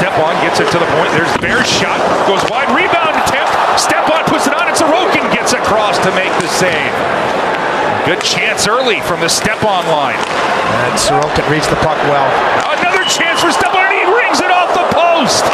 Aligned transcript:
Stepan 0.00 0.32
gets 0.40 0.56
it 0.64 0.72
to 0.72 0.80
the 0.80 0.88
point. 0.96 1.12
There's 1.12 1.28
the 1.36 1.44
Bear's 1.44 1.68
shot. 1.68 2.00
Goes 2.24 2.40
wide. 2.48 2.72
Rebound 2.72 3.20
attempt. 3.20 3.52
Stepan 3.76 4.24
puts 4.32 4.48
it 4.48 4.56
on. 4.56 4.64
It's 4.64 4.80
Sorokin 4.80 5.28
gets 5.28 5.52
across 5.52 6.00
to 6.00 6.08
make 6.16 6.32
the 6.40 6.48
save. 6.48 6.88
Good 8.08 8.24
chance 8.24 8.64
early 8.64 9.04
from 9.04 9.20
the 9.20 9.28
Stepan 9.28 9.84
line. 9.92 10.16
And 10.88 10.96
Sorokin 10.96 11.44
reads 11.52 11.68
the 11.68 11.76
puck 11.84 12.00
well. 12.08 12.24
Another 12.80 13.04
chance 13.04 13.44
for 13.44 13.52
Stepan, 13.52 13.92
and 13.92 14.00
he 14.00 14.08
rings 14.08 14.40
it 14.40 14.48
off 14.48 14.72
the 14.72 14.88
post. 14.88 15.44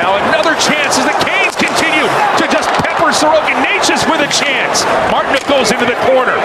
Now 0.00 0.16
another 0.32 0.56
chance 0.56 0.96
as 0.96 1.04
the 1.04 1.18
Canes 1.28 1.60
continue 1.60 2.08
to 2.40 2.44
just 2.48 2.72
pepper 2.80 3.12
Sorokin. 3.12 3.60
Necas 3.88 4.04
with 4.04 4.20
a 4.20 4.28
chance. 4.28 4.84
Martinook 5.08 5.48
goes 5.48 5.72
into 5.72 5.88
the 5.88 5.96
corner. 6.04 6.36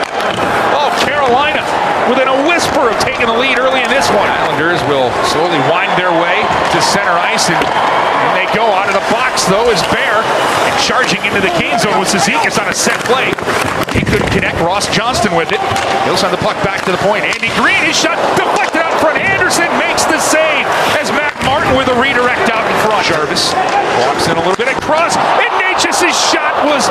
Oh, 0.72 0.88
Carolina 1.04 1.60
within 2.08 2.32
a 2.32 2.38
whisper 2.48 2.88
of 2.88 2.96
taking 3.04 3.28
the 3.28 3.36
lead 3.36 3.60
early 3.60 3.84
in 3.84 3.90
this 3.92 4.08
one. 4.16 4.24
Islanders 4.48 4.80
will 4.88 5.12
slowly 5.28 5.60
wind 5.68 5.92
their 6.00 6.12
way 6.12 6.40
to 6.72 6.80
center 6.80 7.12
ice 7.12 7.52
and, 7.52 7.60
and 7.60 8.32
they 8.40 8.48
go 8.56 8.64
out 8.64 8.88
of 8.88 8.96
the 8.96 9.04
box 9.12 9.44
though 9.52 9.68
as 9.72 9.84
Bear 9.92 10.24
and 10.24 10.76
charging 10.80 11.20
into 11.28 11.44
the 11.44 11.52
Canes 11.60 11.84
zone 11.84 12.00
with 12.00 12.08
Cizikas 12.08 12.56
on 12.64 12.72
a 12.72 12.76
set 12.76 12.96
play. 13.04 13.28
He 13.92 14.08
couldn't 14.08 14.32
connect. 14.32 14.64
Ross 14.64 14.88
Johnston 14.96 15.36
with 15.36 15.52
it. 15.52 15.60
He'll 16.08 16.16
send 16.16 16.32
the 16.32 16.40
puck 16.40 16.56
back 16.64 16.88
to 16.88 16.96
the 16.96 17.02
point. 17.04 17.28
Andy 17.28 17.52
Greene, 17.60 17.84
his 17.84 18.00
shot 18.00 18.16
deflected 18.40 18.80
out 18.80 18.96
front. 19.04 19.20
Andersen 19.20 19.68
makes 19.84 20.08
the 20.08 20.20
save 20.20 20.64
as 20.96 21.12
Matt 21.12 21.36
Martin 21.44 21.76
with 21.76 21.92
a 21.92 21.98
redirect 22.00 22.48
out 22.56 22.64
in 22.64 22.76
front. 22.88 23.04
Jarvis 23.04 23.52
walks 24.08 24.32
in 24.32 24.40
a 24.40 24.40
little 24.40 24.56
bit 24.56 24.72
across, 24.72 25.20
and 25.20 25.52
Necas' 25.60 26.16
shot 26.32 26.56
was 26.64 26.88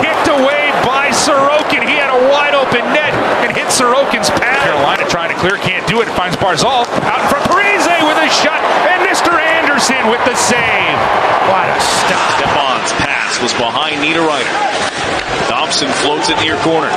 kicked 0.00 0.28
away 0.28 0.72
by 0.84 1.10
Sorokin. 1.10 1.84
He 1.86 1.96
had 1.96 2.12
a 2.12 2.20
wide 2.28 2.54
open 2.54 2.84
net 2.92 3.12
and 3.44 3.54
hit 3.54 3.68
Sorokin's 3.72 4.30
pad. 4.30 4.60
Carolina 4.64 5.08
trying 5.08 5.32
to 5.32 5.38
clear, 5.40 5.56
can't 5.58 5.86
do 5.88 6.00
it. 6.00 6.08
Finds 6.16 6.36
Barzal 6.36 6.84
out 7.06 7.20
in 7.20 7.26
front. 7.28 7.44
Parise 7.48 8.00
with 8.04 8.18
a 8.18 8.30
shot, 8.30 8.60
and 8.88 9.00
Mr. 9.06 9.32
Andersen 9.36 10.08
with 10.10 10.22
the 10.24 10.36
save. 10.36 10.98
What 11.48 11.68
a 11.70 11.80
stop. 11.80 12.28
Stepan's 12.36 12.92
pass 13.00 13.40
was 13.40 13.52
behind 13.54 14.02
Niederreiter. 14.04 14.52
Thompson 15.48 15.88
floats 16.04 16.28
it 16.28 16.38
near 16.40 16.56
corner. 16.60 16.90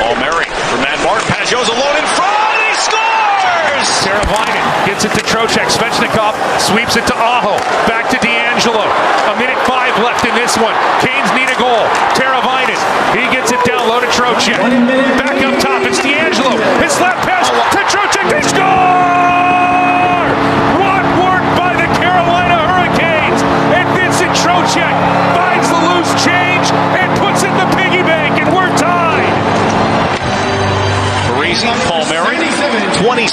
Palmieri 0.00 0.48
for 0.68 0.78
Matt 0.82 0.98
Martin. 1.04 1.28
Pageau's 1.28 1.68
alone 1.68 1.96
in 1.96 2.06
front. 2.16 2.29
Teravainen 4.00 4.64
gets 4.86 5.04
it 5.04 5.12
to 5.12 5.22
Trocheck. 5.22 5.68
Svechnikov 5.68 6.32
sweeps 6.58 6.96
it 6.96 7.06
to 7.06 7.14
Aho. 7.14 7.56
Back 7.84 8.08
to 8.10 8.16
DeAngelo. 8.16 8.84
A 9.28 9.34
minute 9.36 9.60
five 9.68 9.92
left 10.02 10.24
in 10.24 10.34
this 10.34 10.56
one. 10.56 10.74
Canes 11.04 11.30
need 11.36 11.52
a 11.52 11.58
goal. 11.60 11.84
Teravainen. 12.16 12.80
He 13.12 13.28
gets 13.28 13.52
it 13.52 13.62
down 13.64 13.88
low 13.88 14.00
to 14.00 14.06
Trocheck. 14.08 14.58
Back 15.20 15.36
up 15.44 15.60
top. 15.60 15.82
It's 15.84 16.00
DeAngelo. 16.00 16.56
His 16.80 16.98
left 17.00 17.20
pass 17.28 17.48
to 17.50 17.80
Trocheck. 17.92 18.30
They 18.30 18.42
score! 18.42 19.69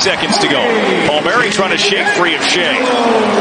Seconds 0.07 0.38
to 0.38 0.47
go. 0.47 0.63
Palmieri 1.06 1.50
trying 1.50 1.72
to 1.72 1.78
shake 1.78 2.07
free 2.16 2.34
of 2.34 2.41
Shea. 2.41 2.79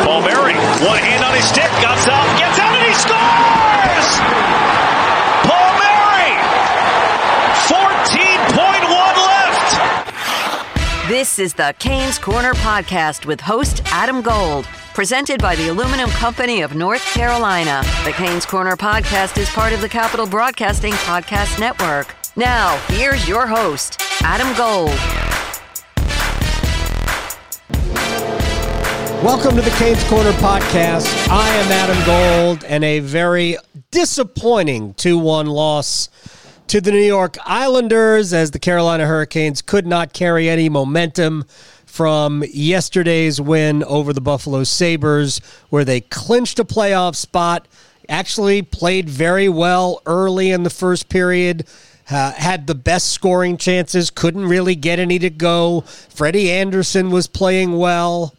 Palmieri, 0.03 0.55
one 0.85 0.99
hand 0.99 1.23
on 1.23 1.33
his 1.33 1.45
stick, 1.45 1.71
got 1.81 1.97
out, 2.09 2.27
gets 2.41 2.59
out, 2.59 2.75
and 2.75 2.83
he 2.83 2.93
scores! 2.99 4.09
Palmieri! 5.47 6.35
14.1 7.71 9.17
left! 9.31 11.09
This 11.09 11.39
is 11.39 11.55
the 11.55 11.73
Canes 11.79 12.19
Corner 12.19 12.53
podcast 12.55 13.27
with 13.27 13.41
host 13.41 13.83
Adam 13.93 14.21
Gold, 14.21 14.65
presented 14.93 15.41
by 15.41 15.55
the 15.55 15.69
Aluminum 15.69 16.11
Company 16.11 16.63
of 16.63 16.75
North 16.75 17.05
Carolina. 17.15 17.85
The 18.05 18.11
Canes 18.11 18.45
Corner 18.45 18.77
podcast 18.77 19.39
is 19.39 19.49
part 19.51 19.73
of 19.73 19.81
the 19.81 19.89
Capital 19.89 20.27
Broadcasting 20.27 20.95
Podcast 20.95 21.61
Network. 21.61 22.13
Now, 22.35 22.77
here's 22.89 23.29
your 23.29 23.47
host, 23.47 24.03
Adam 24.23 24.53
Gold. 24.57 24.99
Welcome 29.27 29.57
to 29.57 29.61
the 29.61 29.71
Canes 29.71 30.05
Corner 30.05 30.31
podcast. 30.35 31.29
I 31.29 31.49
am 31.49 31.73
Adam 31.73 32.07
Gold, 32.07 32.63
and 32.63 32.85
a 32.85 33.01
very 33.01 33.57
disappointing 33.91 34.95
2 34.95 35.19
1 35.19 35.49
loss 35.49 36.09
to 36.69 36.81
the 36.81 36.93
New 36.93 37.03
York 37.03 37.37
Islanders 37.45 38.33
as 38.33 38.53
the 38.53 38.61
Carolina 38.61 39.05
Hurricanes 39.05 39.63
could 39.63 39.85
not 39.85 40.13
carry 40.13 40.49
any 40.49 40.69
momentum 40.69 41.45
from 41.87 42.45
yesterday's 42.53 43.41
win 43.41 43.83
over 43.83 44.13
the 44.13 44.21
Buffalo 44.21 44.63
Sabres, 44.63 45.41
where 45.71 45.85
they 45.85 46.03
clinched 46.03 46.61
a 46.61 46.65
playoff 46.65 47.17
spot, 47.17 47.67
actually 48.09 48.63
played 48.63 49.11
very 49.11 49.49
well 49.49 50.01
early 50.07 50.53
in 50.53 50.63
the 50.63 50.71
first 50.71 51.09
period. 51.09 51.67
Uh, 52.09 52.31
had 52.31 52.69
the 52.69 52.77
best 52.77 53.11
scoring 53.11 53.57
chances, 53.57 54.09
couldn't 54.09 54.47
really 54.47 54.77
get 54.77 55.01
any 55.01 55.19
to 55.19 55.31
go. 55.31 55.81
Freddie 55.81 56.53
Andersen 56.53 57.11
was 57.11 57.27
playing 57.27 57.77
well. 57.77 58.33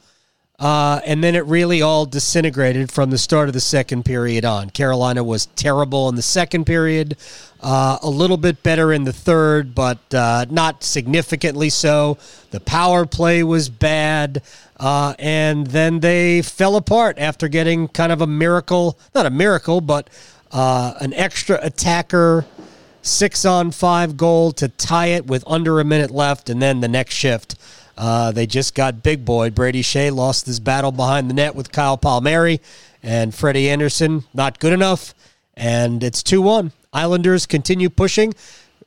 Uh, 0.60 1.00
and 1.06 1.24
then 1.24 1.36
it 1.36 1.46
really 1.46 1.84
all 1.84 2.08
disintegrated 2.08 2.92
from 2.92 3.12
the 3.12 3.18
start 3.20 3.48
of 3.48 3.54
the 3.54 3.60
second 3.60 4.04
period 4.04 4.44
on. 4.44 4.72
Carolina 4.72 5.24
was 5.24 5.46
terrible 5.56 6.10
in 6.10 6.16
the 6.16 6.22
second 6.24 6.66
period, 6.66 7.16
uh, 7.62 8.00
a 8.02 8.10
little 8.10 8.38
bit 8.38 8.64
better 8.64 8.92
in 8.92 9.04
the 9.04 9.14
third, 9.14 9.76
but 9.76 10.00
uh, 10.16 10.48
not 10.50 10.84
significantly 10.84 11.70
so. 11.70 12.18
The 12.50 12.60
power 12.60 13.06
play 13.06 13.44
was 13.44 13.70
bad, 13.70 14.42
uh, 14.80 15.14
and 15.20 15.68
then 15.68 16.00
they 16.00 16.42
fell 16.42 16.76
apart 16.76 17.20
after 17.20 17.48
getting 17.48 17.88
kind 17.88 18.12
of 18.12 18.22
a 18.22 18.28
miracle 18.28 18.98
not 19.14 19.28
a 19.28 19.32
miracle, 19.32 19.80
but 19.80 20.10
uh, 20.52 20.96
an 21.00 21.14
extra 21.14 21.60
attacker 21.62 22.46
six 23.04 23.46
on 23.46 23.70
five 23.70 24.18
goal 24.18 24.52
to 24.54 24.70
tie 24.70 25.08
it 25.08 25.28
with 25.28 25.44
under 25.46 25.80
a 25.80 25.84
minute 25.84 26.10
left, 26.10 26.50
and 26.50 26.60
then 26.60 26.82
the 26.82 26.88
next 26.88 27.14
shift. 27.14 27.56
Uh, 27.98 28.32
they 28.32 28.46
just 28.46 28.76
got 28.76 29.02
big 29.02 29.26
boy. 29.26 29.50
Brady 29.50 29.82
Shea 29.82 30.12
lost 30.12 30.46
his 30.46 30.60
battle 30.60 30.92
behind 30.92 31.30
the 31.30 31.34
net 31.34 31.56
with 31.56 31.72
Kyle 31.72 31.98
Palmieri 31.98 32.62
and 33.02 33.34
Freddie 33.34 33.70
Andersen. 33.70 34.24
Not 34.34 34.60
good 34.60 34.74
enough. 34.74 35.16
And 35.56 36.04
it's 36.04 36.22
2 36.22 36.42
1. 36.42 36.72
Islanders 36.94 37.46
continue 37.46 37.90
pushing 37.90 38.34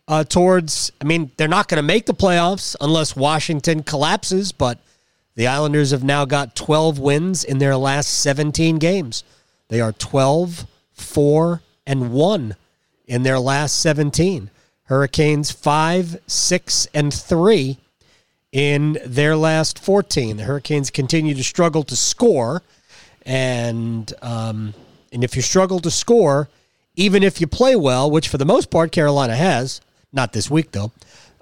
uh, 0.07 0.25
towards, 0.25 0.93
I 1.01 1.05
mean, 1.05 1.33
they're 1.37 1.49
not 1.49 1.69
going 1.69 1.77
to 1.77 1.87
make 1.87 2.07
the 2.07 2.15
playoffs 2.15 2.77
unless 2.81 3.17
Washington 3.17 3.83
collapses, 3.83 4.53
but 4.53 4.79
the 5.35 5.49
Islanders 5.49 5.91
have 5.91 6.05
now 6.05 6.25
got 6.25 6.55
12 6.55 6.99
wins 6.99 7.45
in 7.45 7.59
their 7.59 7.77
last 7.77 8.21
17 8.21 8.79
games. 8.79 9.25
They 9.69 9.81
are 9.81 9.93
12, 9.93 10.67
4, 10.93 11.63
and 11.87 12.13
1 12.13 12.57
in 13.07 13.23
their 13.23 13.39
last 13.39 13.79
17. 13.81 14.51
Hurricanes 14.85 15.51
5, 15.51 16.21
6, 16.27 16.89
and 16.95 17.15
3 17.15 17.79
in 18.53 18.99
their 19.05 19.37
last 19.37 19.79
14. 19.79 20.37
The 20.37 20.45
Hurricanes 20.45 20.91
continue 20.91 21.35
to 21.35 21.45
struggle 21.45 21.83
to 21.85 21.97
score, 21.97 22.63
and 23.25 24.13
um, 24.23 24.75
and 25.13 25.25
if 25.25 25.37
you 25.37 25.43
struggle 25.43 25.81
to 25.81 25.91
score, 25.91 26.49
even 26.97 27.23
if 27.23 27.41
you 27.41 27.47
play 27.47 27.77
well, 27.77 28.11
which 28.11 28.29
for 28.29 28.39
the 28.39 28.45
most 28.45 28.71
part 28.71 28.93
Carolina 28.93 29.37
has, 29.37 29.81
not 30.13 30.33
this 30.33 30.51
week 30.51 30.73
though, 30.73 30.93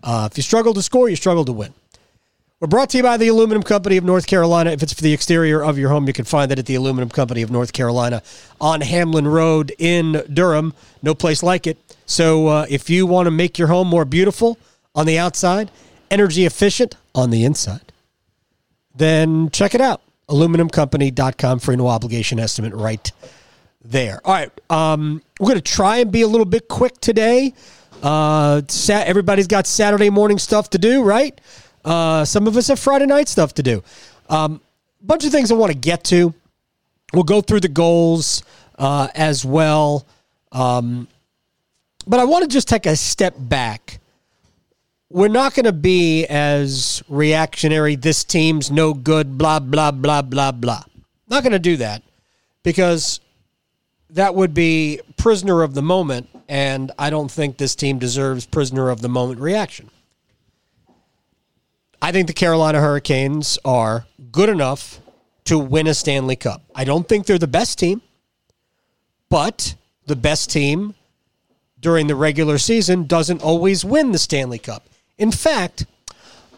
uh, 0.03 0.29
if 0.31 0.37
you 0.37 0.43
struggle 0.43 0.75
to 0.75 0.83
score, 0.83 1.09
you 1.09 1.17
struggle 1.17 1.45
to 1.45 1.53
win. 1.53 1.75
We're 2.61 2.67
brought 2.67 2.91
to 2.91 2.97
you 2.97 3.05
by 3.05 3.17
the 3.17 3.29
Aluminum 3.29 3.63
Company 3.63 3.99
of 3.99 4.05
North 4.05 4.27
Carolina. 4.27 4.71
If 4.71 4.83
it's 4.83 4.93
for 4.93 5.03
the 5.03 5.13
exterior 5.13 5.63
of 5.63 5.79
your 5.79 5.91
home, 5.91 6.09
you 6.09 6.13
can 6.13 6.25
find 6.25 6.51
that 6.51 6.59
at 6.59 6.67
the 6.67 6.75
Aluminum 6.75 7.09
Company 7.09 7.43
of 7.43 7.53
North 7.53 7.73
Carolina 7.73 8.21
on 8.61 8.81
Hamlin 8.81 9.29
Road 9.29 9.73
in 9.79 10.25
Durham. 10.33 10.75
No 11.01 11.15
place 11.15 11.45
like 11.45 11.69
it. 11.69 11.79
So 12.07 12.49
uh, 12.49 12.67
if 12.69 12.91
you 12.91 13.07
want 13.07 13.27
to 13.27 13.31
make 13.31 13.61
your 13.61 13.69
home 13.69 13.87
more 13.87 14.05
beautiful 14.05 14.59
on 14.93 15.07
the 15.07 15.21
outside, 15.21 15.71
energy 16.11 16.45
efficient 16.45 16.97
on 17.15 17.31
the 17.31 17.45
inside, 17.45 17.93
then 18.95 19.51
check 19.51 19.75
it 19.75 19.81
out. 19.81 20.03
Aluminumcompany.com 20.29 21.59
for 21.59 21.73
a 21.73 21.77
no 21.77 21.89
obligation 21.89 22.39
estimate 22.39 22.75
right 22.75 23.11
there. 23.83 24.21
All 24.25 24.35
right. 24.35 24.51
Um, 24.71 25.23
we're 25.41 25.49
going 25.49 25.61
to 25.61 25.73
try 25.73 25.99
and 25.99 26.13
be 26.13 26.23
a 26.23 26.27
little 26.27 26.45
bit 26.45 26.69
quick 26.69 26.99
today. 27.01 27.55
Uh, 28.03 28.63
sa- 28.69 29.03
everybody's 29.05 29.47
got 29.47 29.67
Saturday 29.67 30.11
morning 30.11 30.39
stuff 30.39 30.71
to 30.71 30.79
do, 30.79 31.03
right? 31.03 31.41
Uh, 31.85 32.25
some 32.25 32.47
of 32.47 32.57
us 32.57 32.69
have 32.69 32.79
Friday 32.79 33.07
night 33.07 33.29
stuff 33.29 33.55
to 33.55 33.63
do. 33.63 33.83
Um, 34.29 34.61
bunch 35.01 35.25
of 35.25 35.33
things 35.33 35.51
I 35.51 35.55
want 35.55 35.73
to 35.73 35.79
get 35.79 36.05
to. 36.05 36.35
We'll 37.15 37.25
go 37.25 37.41
through 37.41 37.61
the 37.61 37.69
goals 37.69 38.43
uh, 38.79 39.09
as 39.15 39.45
well. 39.45 40.07
Um, 40.53 41.09
but 42.07 42.21
I 42.21 42.25
want 42.25 42.43
to 42.43 42.49
just 42.49 42.69
take 42.69 42.87
a 42.87 42.97
step 42.97 43.35
back. 43.39 43.98
We're 45.11 45.29
not 45.29 45.55
going 45.55 45.65
to 45.65 45.73
be 45.73 46.27
as 46.27 47.03
reactionary. 47.09 47.97
This 47.97 48.25
team's 48.25 48.71
no 48.71 48.93
good, 48.93 49.39
blah, 49.39 49.59
blah, 49.59 49.91
blah, 49.91 50.23
blah, 50.23 50.53
blah. 50.53 50.83
Not 51.29 51.43
going 51.43 51.53
to 51.53 51.59
do 51.59 51.79
that 51.79 52.03
because 52.63 53.21
that 54.11 54.35
would 54.35 54.53
be 54.53 55.01
prisoner 55.17 55.63
of 55.63 55.75
the 55.75 55.83
moment. 55.83 56.29
And 56.49 56.93
I 56.99 57.09
don't 57.09 57.31
think 57.31 57.57
this 57.57 57.75
team 57.75 57.99
deserves 57.99 58.45
prisoner 58.47 58.91
of 58.91 59.01
the 59.01 59.09
moment 59.09 59.41
reaction. 59.41 59.91
I 62.01 62.13
think 62.13 62.27
the 62.27 62.33
Carolina 62.33 62.81
Hurricanes 62.81 63.59
are 63.65 64.07
good 64.31 64.49
enough 64.49 65.01
to 65.45 65.59
win 65.59 65.87
a 65.87 65.95
Stanley 65.95 66.37
Cup. 66.37 66.63
I 66.75 66.85
don't 66.85 67.09
think 67.09 67.27
they're 67.27 67.39
the 67.39 67.47
best 67.47 67.79
team, 67.79 68.03
but 69.31 69.75
the 70.07 70.17
best 70.17 70.51
team 70.51 70.95
during 71.81 72.07
the 72.07 72.15
regular 72.15 72.59
season 72.59 73.07
doesn't 73.07 73.43
always 73.43 73.85
win 73.85 74.13
the 74.13 74.19
Stanley 74.19 74.59
Cup. 74.59 74.85
In 75.19 75.32
fact, 75.32 75.85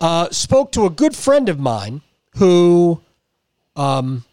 uh, 0.00 0.28
spoke 0.30 0.70
to 0.72 0.84
a 0.84 0.90
good 0.90 1.16
friend 1.16 1.48
of 1.48 1.58
mine 1.58 2.02
who, 2.36 3.00
um, 3.74 4.24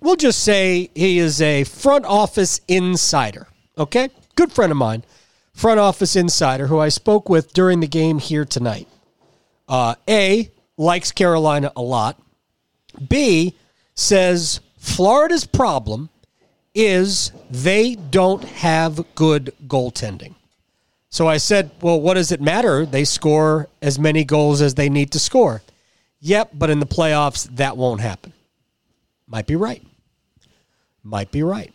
we'll 0.00 0.16
just 0.16 0.40
say 0.42 0.90
he 0.94 1.18
is 1.18 1.40
a 1.40 1.64
front 1.64 2.04
office 2.04 2.60
insider. 2.68 3.46
Okay, 3.78 4.10
good 4.34 4.52
friend 4.52 4.70
of 4.72 4.78
mine, 4.78 5.04
front 5.52 5.80
office 5.80 6.16
insider 6.16 6.66
who 6.66 6.78
I 6.78 6.88
spoke 6.88 7.28
with 7.28 7.52
during 7.52 7.80
the 7.80 7.86
game 7.86 8.18
here 8.18 8.44
tonight. 8.44 8.88
Uh, 9.68 9.94
a 10.08 10.50
likes 10.76 11.12
Carolina 11.12 11.72
a 11.76 11.82
lot. 11.82 12.20
B 13.08 13.54
says 13.94 14.60
Florida's 14.78 15.46
problem 15.46 16.08
is 16.74 17.32
they 17.50 17.94
don't 17.94 18.44
have 18.44 19.14
good 19.14 19.52
goaltending. 19.66 20.34
So 21.10 21.26
I 21.26 21.38
said, 21.38 21.72
well, 21.80 22.00
what 22.00 22.14
does 22.14 22.30
it 22.30 22.40
matter? 22.40 22.86
They 22.86 23.04
score 23.04 23.68
as 23.82 23.98
many 23.98 24.24
goals 24.24 24.62
as 24.62 24.74
they 24.74 24.88
need 24.88 25.10
to 25.12 25.18
score. 25.18 25.60
Yep, 26.20 26.50
but 26.54 26.70
in 26.70 26.78
the 26.78 26.86
playoffs, 26.86 27.48
that 27.56 27.76
won't 27.76 28.00
happen. 28.00 28.32
Might 29.26 29.46
be 29.46 29.56
right. 29.56 29.82
Might 31.02 31.32
be 31.32 31.42
right. 31.42 31.72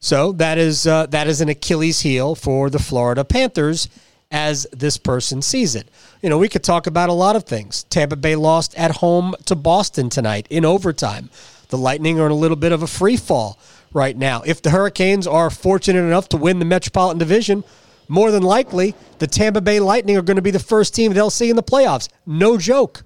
So 0.00 0.32
that 0.32 0.58
is 0.58 0.86
uh, 0.86 1.06
that 1.06 1.26
is 1.26 1.40
an 1.40 1.48
Achilles 1.48 2.00
heel 2.00 2.36
for 2.36 2.70
the 2.70 2.78
Florida 2.78 3.24
Panthers 3.24 3.88
as 4.30 4.66
this 4.72 4.96
person 4.96 5.42
sees 5.42 5.74
it. 5.74 5.88
You 6.22 6.28
know, 6.28 6.38
we 6.38 6.48
could 6.48 6.62
talk 6.62 6.86
about 6.86 7.08
a 7.08 7.14
lot 7.14 7.34
of 7.34 7.44
things. 7.44 7.84
Tampa 7.84 8.14
Bay 8.14 8.36
lost 8.36 8.76
at 8.76 8.96
home 8.96 9.34
to 9.46 9.56
Boston 9.56 10.10
tonight 10.10 10.46
in 10.50 10.64
overtime. 10.64 11.30
The 11.70 11.78
Lightning 11.78 12.20
are 12.20 12.26
in 12.26 12.32
a 12.32 12.36
little 12.36 12.56
bit 12.56 12.72
of 12.72 12.82
a 12.82 12.86
free 12.86 13.16
fall 13.16 13.58
right 13.92 14.16
now. 14.16 14.42
If 14.44 14.62
the 14.62 14.70
Hurricanes 14.70 15.26
are 15.26 15.50
fortunate 15.50 16.00
enough 16.02 16.28
to 16.30 16.36
win 16.36 16.58
the 16.58 16.64
Metropolitan 16.64 17.18
Division, 17.18 17.64
more 18.08 18.30
than 18.30 18.42
likely 18.42 18.94
the 19.18 19.26
Tampa 19.26 19.60
Bay 19.60 19.80
Lightning 19.80 20.16
are 20.16 20.22
going 20.22 20.36
to 20.36 20.42
be 20.42 20.50
the 20.50 20.58
first 20.58 20.94
team 20.94 21.12
they'll 21.12 21.30
see 21.30 21.50
in 21.50 21.56
the 21.56 21.62
playoffs. 21.62 22.08
No 22.26 22.58
joke. 22.58 23.04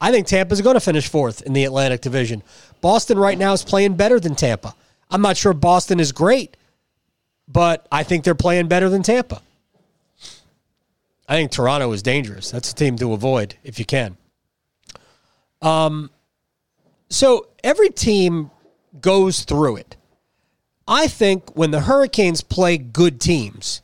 I 0.00 0.12
think 0.12 0.26
Tampa's 0.26 0.60
going 0.60 0.74
to 0.74 0.80
finish 0.80 1.08
fourth 1.08 1.42
in 1.42 1.54
the 1.54 1.64
Atlantic 1.64 2.02
Division. 2.02 2.42
Boston 2.80 3.18
right 3.18 3.36
now 3.36 3.52
is 3.52 3.64
playing 3.64 3.96
better 3.96 4.20
than 4.20 4.34
Tampa. 4.34 4.74
I'm 5.10 5.22
not 5.22 5.36
sure 5.36 5.52
Boston 5.52 5.98
is 5.98 6.12
great, 6.12 6.56
but 7.48 7.86
I 7.90 8.04
think 8.04 8.24
they're 8.24 8.34
playing 8.34 8.68
better 8.68 8.88
than 8.88 9.02
Tampa. 9.02 9.42
I 11.28 11.34
think 11.34 11.50
Toronto 11.50 11.92
is 11.92 12.02
dangerous. 12.02 12.50
That's 12.50 12.70
a 12.70 12.74
team 12.74 12.96
to 12.96 13.12
avoid 13.12 13.56
if 13.64 13.78
you 13.78 13.84
can. 13.84 14.16
Um, 15.60 16.10
so 17.10 17.48
every 17.64 17.90
team 17.90 18.50
goes 19.00 19.44
through 19.44 19.76
it. 19.76 19.96
I 20.86 21.06
think 21.06 21.54
when 21.54 21.70
the 21.70 21.80
Hurricanes 21.80 22.40
play 22.40 22.78
good 22.78 23.20
teams, 23.20 23.82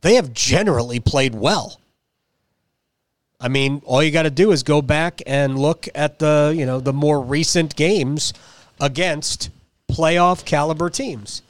they 0.00 0.14
have 0.14 0.32
generally 0.32 1.00
played 1.00 1.34
well. 1.34 1.80
I 3.40 3.48
mean, 3.48 3.82
all 3.84 4.02
you 4.02 4.10
got 4.10 4.22
to 4.24 4.30
do 4.30 4.50
is 4.50 4.62
go 4.62 4.82
back 4.82 5.22
and 5.26 5.58
look 5.58 5.88
at 5.94 6.18
the, 6.18 6.52
you 6.56 6.66
know, 6.66 6.80
the 6.80 6.92
more 6.92 7.20
recent 7.20 7.76
games 7.76 8.32
against 8.80 9.50
playoff 9.90 10.44
caliber 10.44 10.90
teams. 10.90 11.42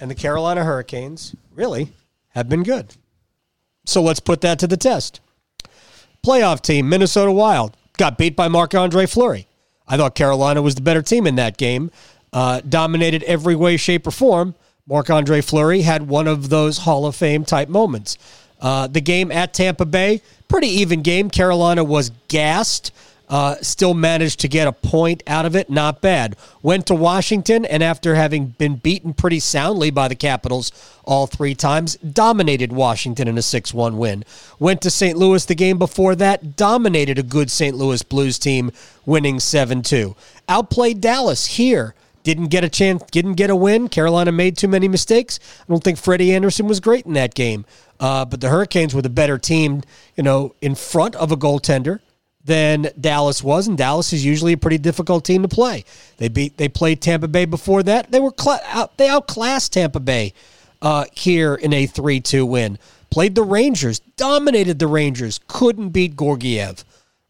And 0.00 0.10
the 0.10 0.14
Carolina 0.14 0.64
Hurricanes 0.64 1.34
really 1.54 1.92
have 2.30 2.48
been 2.48 2.62
good. 2.64 2.94
So 3.84 4.02
let's 4.02 4.20
put 4.20 4.40
that 4.40 4.58
to 4.58 4.66
the 4.66 4.76
test. 4.76 5.20
Playoff 6.24 6.60
team, 6.60 6.88
Minnesota 6.88 7.30
Wild, 7.30 7.76
got 7.96 8.18
beat 8.18 8.34
by 8.34 8.48
Marc 8.48 8.74
Andre 8.74 9.06
Fleury. 9.06 9.46
I 9.86 9.96
thought 9.96 10.16
Carolina 10.16 10.60
was 10.60 10.74
the 10.74 10.82
better 10.82 11.02
team 11.02 11.26
in 11.26 11.36
that 11.36 11.56
game, 11.56 11.92
uh, 12.32 12.60
dominated 12.68 13.22
every 13.22 13.54
way, 13.54 13.76
shape, 13.76 14.06
or 14.06 14.10
form. 14.10 14.56
Marc 14.88 15.10
Andre 15.10 15.40
Fleury 15.40 15.82
had 15.82 16.08
one 16.08 16.28
of 16.28 16.48
those 16.48 16.78
Hall 16.78 17.06
of 17.06 17.16
Fame 17.16 17.44
type 17.44 17.68
moments. 17.68 18.18
Uh, 18.60 18.86
the 18.86 19.00
game 19.00 19.30
at 19.32 19.52
Tampa 19.52 19.84
Bay, 19.84 20.22
pretty 20.48 20.68
even 20.68 21.02
game. 21.02 21.28
Carolina 21.28 21.84
was 21.84 22.10
gassed 22.28 22.92
uh, 23.28 23.56
still 23.60 23.94
managed 23.94 24.40
to 24.40 24.48
get 24.48 24.68
a 24.68 24.72
point 24.72 25.22
out 25.26 25.46
of 25.46 25.56
it. 25.56 25.68
Not 25.68 26.00
bad. 26.00 26.36
Went 26.62 26.86
to 26.86 26.94
Washington, 26.94 27.64
and 27.64 27.82
after 27.82 28.14
having 28.14 28.46
been 28.46 28.76
beaten 28.76 29.14
pretty 29.14 29.40
soundly 29.40 29.90
by 29.90 30.08
the 30.08 30.14
Capitals 30.14 30.70
all 31.04 31.26
three 31.26 31.54
times, 31.54 31.96
dominated 31.96 32.72
Washington 32.72 33.26
in 33.26 33.36
a 33.36 33.42
6 33.42 33.74
1 33.74 33.98
win. 33.98 34.24
Went 34.58 34.80
to 34.82 34.90
St. 34.90 35.18
Louis 35.18 35.44
the 35.44 35.54
game 35.54 35.78
before 35.78 36.14
that, 36.16 36.56
dominated 36.56 37.18
a 37.18 37.24
good 37.24 37.50
St. 37.50 37.76
Louis 37.76 38.02
Blues 38.02 38.38
team, 38.38 38.70
winning 39.04 39.40
7 39.40 39.82
2. 39.82 40.14
Outplayed 40.48 41.00
Dallas 41.00 41.46
here. 41.46 41.94
Didn't 42.26 42.48
get 42.48 42.64
a 42.64 42.68
chance, 42.68 43.04
didn't 43.12 43.34
get 43.34 43.50
a 43.50 43.54
win. 43.54 43.88
Carolina 43.88 44.32
made 44.32 44.56
too 44.56 44.66
many 44.66 44.88
mistakes. 44.88 45.38
I 45.60 45.64
don't 45.68 45.84
think 45.84 45.96
Freddie 45.96 46.34
Andersen 46.34 46.66
was 46.66 46.80
great 46.80 47.06
in 47.06 47.12
that 47.12 47.36
game. 47.36 47.64
Uh, 48.00 48.24
but 48.24 48.40
the 48.40 48.48
Hurricanes 48.48 48.96
were 48.96 49.02
the 49.02 49.08
better 49.08 49.38
team, 49.38 49.82
you 50.16 50.24
know, 50.24 50.52
in 50.60 50.74
front 50.74 51.14
of 51.14 51.30
a 51.30 51.36
goaltender 51.36 52.00
than 52.44 52.88
Dallas 53.00 53.44
was, 53.44 53.68
and 53.68 53.78
Dallas 53.78 54.12
is 54.12 54.24
usually 54.24 54.54
a 54.54 54.56
pretty 54.56 54.78
difficult 54.78 55.24
team 55.24 55.42
to 55.42 55.48
play. 55.48 55.84
They 56.16 56.26
beat 56.26 56.56
they 56.56 56.68
played 56.68 57.00
Tampa 57.00 57.28
Bay 57.28 57.44
before 57.44 57.84
that. 57.84 58.10
They 58.10 58.18
were 58.18 58.34
cl- 58.36 58.58
out, 58.64 58.96
they 58.96 59.08
outclassed 59.08 59.72
Tampa 59.74 60.00
Bay 60.00 60.32
uh, 60.82 61.04
here 61.12 61.54
in 61.54 61.72
a 61.72 61.86
three 61.86 62.18
two 62.18 62.44
win. 62.44 62.76
Played 63.08 63.36
the 63.36 63.44
Rangers, 63.44 64.00
dominated 64.16 64.80
the 64.80 64.88
Rangers, 64.88 65.38
couldn't 65.46 65.90
beat 65.90 66.16
Georgiev. 66.18 66.84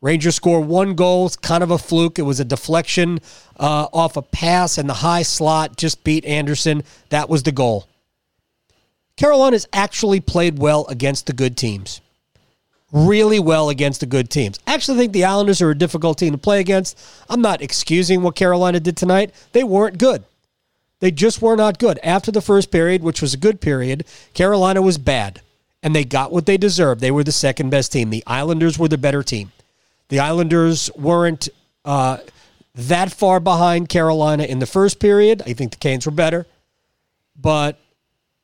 Rangers 0.07 0.37
score 0.37 0.61
one 0.61 0.95
goal, 0.95 1.27
it's 1.27 1.35
kind 1.35 1.65
of 1.65 1.73
a 1.73 1.79
fluke. 1.79 2.21
It 2.21 2.23
was 2.23 2.39
a 2.39 2.45
deflection 2.45 3.19
uh, 3.59 3.89
off 3.93 4.17
a 4.17 4.23
pass 4.23 4.79
in 4.79 4.87
the 4.87 4.95
high 4.95 5.23
slot, 5.23 5.77
just 5.77 6.05
beat 6.05 6.25
Andersen. 6.25 6.85
That 7.09 7.29
was 7.29 7.43
the 7.43 7.51
goal. 7.51 7.89
Carolina's 9.17 9.67
actually 9.73 10.21
played 10.21 10.61
well 10.61 10.87
against 10.87 11.27
the 11.27 11.33
good 11.33 11.57
teams 11.57 12.01
really 12.93 13.41
well 13.41 13.69
against 13.69 13.99
the 13.99 14.07
good 14.07 14.31
teams. 14.31 14.61
I 14.65 14.73
actually 14.73 14.97
think 14.97 15.13
the 15.13 15.25
Islanders 15.25 15.61
are 15.61 15.71
a 15.71 15.77
difficult 15.77 16.19
team 16.19 16.31
to 16.33 16.39
play 16.39 16.61
against. 16.61 16.97
I'm 17.29 17.43
not 17.43 17.61
excusing 17.61 18.23
what 18.23 18.37
Carolina 18.37 18.79
did 18.79 18.97
tonight. 18.97 19.35
They 19.53 19.65
weren't 19.65 19.99
good. 19.99 20.25
They 21.01 21.11
just 21.11 21.43
were 21.43 21.57
not 21.57 21.81
good. 21.81 21.99
After 22.05 22.31
the 22.31 22.41
first 22.41 22.71
period, 22.71 23.03
which 23.03 23.21
was 23.21 23.35
a 23.35 23.39
good 23.39 23.61
period, 23.61 24.07
Carolina 24.35 24.81
was 24.81 24.99
bad. 24.99 25.41
And 25.83 25.97
they 25.97 26.05
got 26.05 26.31
what 26.31 26.47
they 26.47 26.57
deserved. 26.57 27.01
They 27.01 27.11
were 27.11 27.25
the 27.25 27.33
second 27.33 27.71
best 27.71 27.91
team. 27.91 28.11
The 28.11 28.25
Islanders 28.25 28.79
were 28.79 28.89
the 28.89 28.97
better 28.97 29.25
team. 29.25 29.51
The 30.09 30.21
Islanders 30.21 30.91
weren't 30.95 31.49
uh, 31.85 32.19
that 32.75 33.13
far 33.13 33.41
behind 33.41 33.89
Carolina 33.89 34.45
in 34.45 34.59
the 34.59 34.67
first 34.67 35.01
period. 35.01 35.43
I 35.47 35.53
think 35.53 35.73
the 35.73 35.79
Canes 35.79 36.07
were 36.07 36.13
better. 36.13 36.47
But 37.39 37.79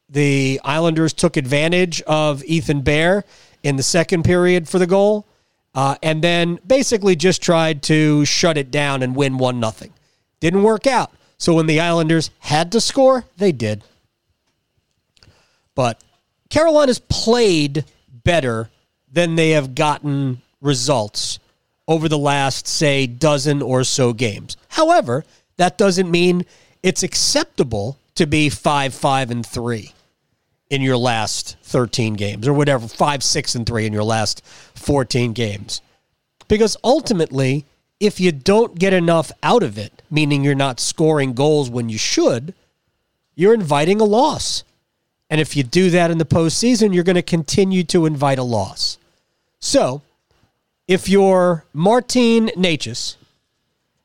the 0.09 0.61
Islanders 0.64 1.12
took 1.12 1.37
advantage 1.37 2.02
of 2.02 2.45
Ethan 2.45 2.83
Bear 2.83 3.25
in 3.62 3.76
the 3.76 3.83
second 3.83 4.25
period 4.25 4.69
for 4.69 4.78
the 4.78 4.87
goal, 4.87 5.26
uh, 5.75 5.97
and 6.02 6.23
then 6.23 6.59
basically 6.66 7.16
just 7.16 7.42
tried 7.42 7.83
to 7.85 8.25
shut 8.25 8.59
it 8.59 8.71
down 8.71 9.02
and 9.02 9.16
win 9.16 9.38
one 9.38 9.61
nothing. 9.61 9.92
Didn't 10.40 10.62
work 10.62 10.87
out. 10.87 11.12
So 11.38 11.54
when 11.54 11.66
the 11.66 11.81
Islanders 11.81 12.31
had 12.40 12.73
to 12.73 12.81
score, 12.81 13.25
they 13.37 13.52
did. 13.52 13.83
But 15.75 16.02
Carolina's 16.50 16.99
played 16.99 17.85
better 18.12 18.71
than 19.11 19.37
they 19.37 19.50
have 19.50 19.75
gotten 19.75 20.42
results 20.61 21.38
over 21.89 22.09
the 22.09 22.19
last, 22.19 22.67
say, 22.67 23.07
dozen 23.07 23.62
or 23.62 23.85
so 23.85 24.12
games. 24.12 24.57
However, 24.69 25.25
that 25.57 25.79
doesn't 25.79 26.11
mean 26.11 26.45
it's 26.83 27.03
acceptable 27.03 27.99
to 28.15 28.27
be 28.27 28.49
5 28.49 28.95
5 28.95 29.31
and 29.31 29.47
3 29.47 29.93
in 30.71 30.81
your 30.81 30.97
last 30.97 31.57
13 31.65 32.15
games 32.15 32.49
or 32.49 32.53
whatever, 32.53 32.89
5, 32.89 33.23
6, 33.23 33.55
and 33.55 33.67
3 33.67 33.87
in 33.87 33.93
your 33.93 34.05
last 34.05 34.45
14 34.75 35.33
games. 35.33 35.83
Because 36.49 36.77
ultimately, 36.83 37.67
if 38.01 38.19
you 38.19 38.33
don't 38.33 38.79
get 38.79 38.93
enough 38.93 39.31
out 39.43 39.62
of 39.62 39.79
it, 39.79 40.03
meaning 40.11 40.43
you're 40.43 40.55
not 40.55 40.81
scoring 40.81 41.35
goals 41.35 41.71
when 41.71 41.89
you 41.89 41.99
should, 41.99 42.55
you're 43.35 43.55
inviting 43.55 44.01
a 44.01 44.05
loss. 44.05 44.65
And 45.31 45.41
if 45.41 45.57
you 45.57 45.62
do 45.62 45.91
that 45.91 46.11
in 46.11 46.19
the 46.19 46.25
postseason, 46.25 46.95
you're 46.95 47.05
going 47.05 47.17
to 47.17 47.23
continue 47.23 47.85
to 47.85 48.07
invite 48.07 48.39
a 48.39 48.43
loss. 48.43 48.99
So, 49.61 50.03
if 50.89 51.09
you're 51.09 51.65
Martin 51.73 52.49
Necas, 52.49 53.17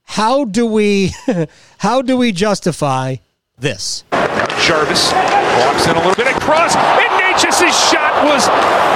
how 0.03 0.45
do 0.45 0.65
we 0.65 1.11
how 1.79 2.01
do 2.01 2.17
we 2.17 2.31
justify 2.31 3.17
this? 3.57 4.03
Jarvis 4.61 5.11
walks 5.11 5.85
in 5.87 5.95
a 5.95 5.99
little 5.99 6.15
bit 6.15 6.35
across, 6.35 6.75
and 6.75 7.11
Necas' 7.21 7.71
shot 7.91 8.23
was 8.25 8.45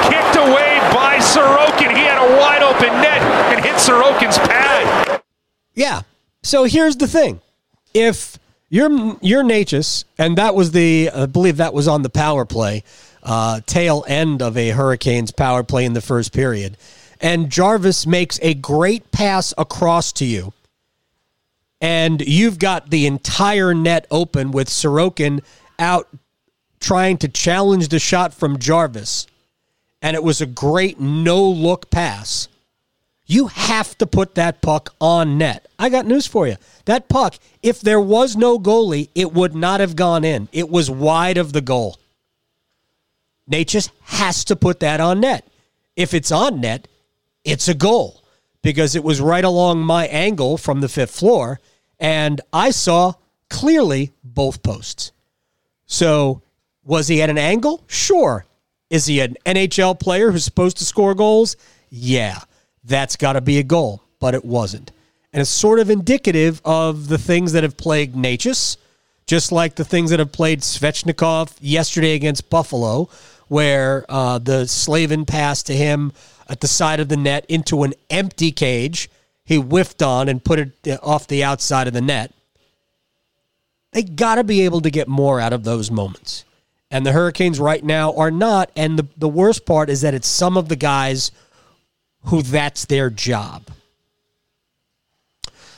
kicked 0.10 0.38
away 0.38 0.80
by 0.94 1.18
Sorokin. 1.20 1.96
He 1.96 2.04
had 2.04 2.18
a 2.18 2.38
wide 2.40 2.64
open 2.64 2.90
net 3.02 3.22
and 3.54 3.64
hit 3.64 3.76
Sorokin's 3.76 4.38
pad. 4.38 5.22
Yeah. 5.74 6.02
So 6.44 6.64
here's 6.64 6.98
the 6.98 7.08
thing: 7.08 7.42
if 7.94 8.38
you're 8.70 9.18
you're 9.22 9.44
Necas, 9.44 10.06
and 10.18 10.38
that 10.38 10.56
was 10.56 10.72
the 10.72 11.10
I 11.14 11.26
believe 11.26 11.58
that 11.58 11.74
was 11.74 11.88
on 11.88 12.02
the 12.02 12.10
power 12.10 12.46
play, 12.46 12.84
uh, 13.24 13.62
tail 13.66 14.04
end 14.08 14.42
of 14.42 14.58
a 14.58 14.70
Hurricanes 14.70 15.32
power 15.32 15.64
play 15.64 15.86
in 15.86 15.94
the 15.94 16.02
first 16.02 16.34
period, 16.34 16.78
and 17.22 17.50
Jarvis 17.50 18.06
makes 18.06 18.40
a 18.42 18.54
great 18.54 19.12
pass 19.12 19.54
across 19.58 20.12
to 20.14 20.26
you 20.26 20.54
and 21.82 22.22
you've 22.22 22.60
got 22.60 22.92
the 22.92 23.08
entire 23.08 23.74
net 23.74 24.06
open 24.12 24.52
with 24.52 24.70
Sorokin 24.70 25.42
out 25.80 26.08
trying 26.80 27.18
to 27.18 27.28
challenge 27.28 27.88
the 27.90 28.00
shot 28.00 28.34
from 28.34 28.60
Jarvis, 28.60 29.26
and 30.02 30.16
it 30.16 30.24
was 30.24 30.40
a 30.40 30.46
great 30.46 31.00
no 31.00 31.44
look 31.44 31.90
pass. 31.90 32.48
You 33.26 33.48
have 33.48 33.98
to 33.98 34.06
put 34.06 34.36
that 34.36 34.62
puck 34.62 34.94
on 35.00 35.38
net. 35.38 35.68
I 35.80 35.90
got 35.90 36.06
news 36.06 36.28
for 36.28 36.48
you. 36.48 36.58
That 36.86 37.08
puck, 37.08 37.36
if 37.64 37.82
there 37.82 38.02
was 38.02 38.36
no 38.36 38.60
goalie, 38.60 39.10
it 39.16 39.34
would 39.34 39.56
not 39.56 39.80
have 39.80 39.96
gone 39.96 40.24
in. 40.24 40.50
It 40.52 40.70
was 40.70 40.92
wide 40.92 41.38
of 41.38 41.54
the 41.54 41.62
goal. 41.62 41.98
Nate 43.48 43.70
just 43.70 43.92
has 44.04 44.44
to 44.46 44.56
put 44.56 44.82
that 44.82 45.00
on 45.00 45.22
net. 45.22 45.48
If 45.96 46.14
it's 46.14 46.32
on 46.32 46.62
net, 46.62 46.88
it's 47.44 47.68
a 47.68 47.74
goal 47.74 48.24
because 48.62 48.96
it 48.96 49.04
was 49.04 49.20
right 49.22 49.44
along 49.44 49.80
my 49.80 50.08
angle 50.08 50.58
from 50.58 50.82
the 50.82 50.90
fifth 50.90 51.12
floor 51.12 51.60
and 52.02 52.42
I 52.52 52.72
saw 52.72 53.14
clearly 53.50 54.12
both 54.24 54.64
posts. 54.64 55.12
So, 55.86 56.42
was 56.84 57.08
he 57.08 57.22
at 57.22 57.30
an 57.30 57.38
angle? 57.38 57.84
Sure. 57.88 58.46
Is 58.90 59.06
he 59.06 59.20
an 59.20 59.38
NHL 59.46 60.00
player 60.00 60.32
who's 60.32 60.44
supposed 60.44 60.78
to 60.78 60.86
score 60.86 61.14
goals? 61.14 61.56
Yeah, 61.90 62.40
that's 62.84 63.16
got 63.16 63.34
to 63.34 63.42
be 63.42 63.60
a 63.60 63.64
goal, 63.64 64.02
but 64.20 64.34
it 64.34 64.44
wasn't. 64.44 64.92
And 65.32 65.42
it's 65.42 65.50
sort 65.50 65.80
of 65.80 65.90
indicative 65.90 66.62
of 66.66 67.08
the 67.08 67.18
things 67.18 67.54
that 67.54 67.64
have 67.64 67.78
plagued 67.78 68.16
Necas, 68.16 68.78
just 69.28 69.52
like 69.52 69.76
the 69.76 69.86
things 69.86 70.10
that 70.10 70.20
have 70.20 70.32
played 70.32 70.62
Svechnikov 70.62 71.56
yesterday 71.62 72.16
against 72.16 72.50
Buffalo, 72.50 73.10
where 73.48 74.06
uh, 74.10 74.40
the 74.40 74.68
Slavin 74.68 75.26
pass 75.26 75.62
to 75.64 75.74
him 75.76 76.12
at 76.50 76.62
the 76.62 76.68
side 76.68 77.00
of 77.00 77.10
the 77.10 77.18
net 77.18 77.46
into 77.48 77.84
an 77.84 77.94
empty 78.10 78.52
cage 78.52 79.10
he 79.52 79.58
whiffed 79.58 80.02
on 80.02 80.30
and 80.30 80.44
put 80.44 80.60
it 80.60 80.72
uh, 80.88 80.98
off 81.02 81.28
the 81.28 81.44
outside 81.44 81.88
of 81.88 81.94
the 81.94 82.02
net. 82.02 82.32
They 83.92 84.04
got 84.04 84.36
to 84.36 84.46
be 84.46 84.62
able 84.62 84.80
to 84.82 84.90
get 84.90 85.10
more 85.10 85.42
out 85.42 85.52
of 85.52 85.66
those 85.66 85.92
moments. 85.92 86.46
And 86.90 87.06
the 87.06 87.12
Hurricanes 87.12 87.60
right 87.60 87.84
now 87.84 88.14
are 88.16 88.32
not. 88.32 88.72
And 88.78 88.98
the, 88.98 89.08
the 89.18 89.28
worst 89.28 89.66
part 89.66 89.90
is 89.90 90.02
that 90.02 90.14
it's 90.14 90.28
some 90.28 90.56
of 90.56 90.70
the 90.70 90.78
guys 90.78 91.32
who 92.26 92.42
that's 92.42 92.86
their 92.86 93.10
job. 93.10 93.64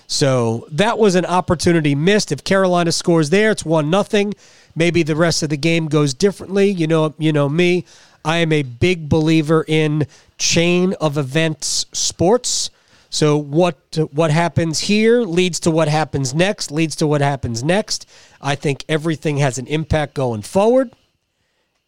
So 0.06 0.68
that 0.72 1.00
was 1.00 1.16
an 1.16 1.26
opportunity 1.26 1.96
missed. 1.96 2.32
If 2.32 2.44
Carolina 2.44 2.92
scores 2.92 3.32
there, 3.32 3.50
it's 3.50 3.66
one 3.66 3.90
nothing. 3.90 4.36
Maybe 4.76 5.02
the 5.02 5.16
rest 5.16 5.42
of 5.42 5.50
the 5.50 5.58
game 5.58 5.88
goes 5.88 6.14
differently. 6.14 6.70
You 6.70 6.86
know, 6.86 7.16
you 7.18 7.34
know 7.34 7.50
me. 7.50 7.86
I 8.26 8.38
am 8.38 8.52
a 8.52 8.64
big 8.64 9.10
believer 9.10 9.66
in 9.68 10.08
chain 10.38 10.94
of 11.02 11.18
events 11.18 11.86
sports. 11.92 12.70
So 13.10 13.38
what 13.38 13.78
what 14.12 14.32
happens 14.32 14.80
here 14.80 15.22
leads 15.22 15.60
to 15.62 15.72
what 15.72 15.88
happens 15.88 16.34
next, 16.34 16.72
leads 16.72 16.96
to 16.98 17.08
what 17.08 17.22
happens 17.22 17.64
next. 17.64 18.10
I 18.42 18.56
think 18.56 18.86
everything 18.90 19.38
has 19.38 19.58
an 19.58 19.68
impact 19.68 20.14
going 20.14 20.42
forward. 20.42 20.92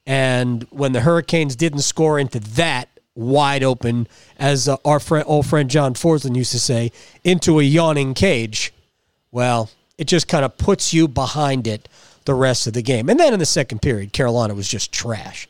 And 0.05 0.67
when 0.69 0.91
the 0.91 1.01
Hurricanes 1.01 1.55
didn't 1.55 1.79
score 1.79 2.19
into 2.19 2.39
that 2.39 2.89
wide 3.15 3.63
open, 3.63 4.07
as 4.37 4.67
uh, 4.67 4.77
our 4.85 4.99
friend, 4.99 5.25
old 5.27 5.47
friend 5.47 5.69
John 5.69 5.95
Forslund 5.95 6.35
used 6.35 6.51
to 6.51 6.59
say, 6.59 6.91
into 7.23 7.59
a 7.59 7.63
yawning 7.63 8.13
cage, 8.13 8.71
well, 9.31 9.71
it 9.97 10.05
just 10.05 10.27
kind 10.27 10.45
of 10.45 10.57
puts 10.57 10.93
you 10.93 11.07
behind 11.07 11.65
it 11.65 11.89
the 12.25 12.35
rest 12.35 12.67
of 12.67 12.73
the 12.73 12.83
game. 12.83 13.09
And 13.09 13.19
then 13.19 13.33
in 13.33 13.39
the 13.39 13.45
second 13.45 13.81
period, 13.81 14.13
Carolina 14.13 14.53
was 14.53 14.67
just 14.67 14.91
trash. 14.91 15.47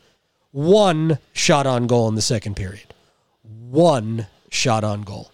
One 0.56 1.18
shot 1.34 1.66
on 1.66 1.86
goal 1.86 2.08
in 2.08 2.14
the 2.14 2.22
second 2.22 2.56
period. 2.56 2.94
One 3.42 4.26
shot 4.48 4.84
on 4.84 5.02
goal. 5.02 5.30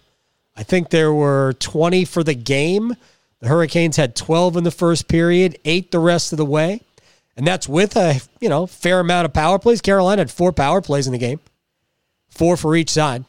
I 0.53 0.63
think 0.63 0.89
there 0.89 1.13
were 1.13 1.53
20 1.59 2.03
for 2.03 2.25
the 2.25 2.33
game. 2.33 2.97
The 3.39 3.47
Hurricanes 3.47 3.95
had 3.95 4.17
12 4.17 4.57
in 4.57 4.65
the 4.65 4.69
first 4.69 5.07
period, 5.07 5.57
eight 5.63 5.91
the 5.91 5.99
rest 5.99 6.33
of 6.33 6.37
the 6.37 6.45
way. 6.45 6.81
And 7.37 7.47
that's 7.47 7.69
with 7.69 7.95
a, 7.95 8.19
you 8.41 8.49
know, 8.49 8.67
fair 8.67 8.99
amount 8.99 9.23
of 9.23 9.31
power 9.31 9.59
plays. 9.59 9.79
Carolina 9.79 10.19
had 10.19 10.29
four 10.29 10.51
power 10.51 10.81
plays 10.81 11.07
in 11.07 11.13
the 11.13 11.19
game, 11.19 11.39
four 12.27 12.57
for 12.57 12.75
each 12.75 12.89
side. 12.89 13.23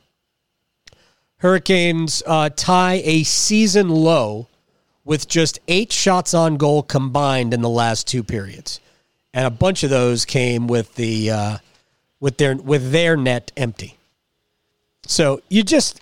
Hurricanes 1.37 2.25
uh, 2.27 2.51
tie 2.57 3.03
a 3.05 3.23
season 3.23 3.89
low 3.89 4.49
with 5.05 5.29
just 5.29 5.61
eight 5.69 5.93
shots 5.93 6.35
on 6.35 6.57
goal 6.57 6.83
combined 6.83 7.55
in 7.55 7.63
the 7.63 7.69
last 7.69 8.09
two 8.09 8.25
periods, 8.25 8.81
and 9.33 9.47
a 9.47 9.51
bunch 9.51 9.85
of 9.85 9.91
those 9.91 10.25
came 10.25 10.67
with 10.67 10.93
the 10.97 11.31
uh, 11.31 11.59
with 12.25 12.39
their 12.39 12.57
with 12.57 12.91
their 12.91 13.19
net 13.19 13.53
empty. 13.55 13.99
So 15.05 15.43
you 15.51 15.63
just 15.63 16.01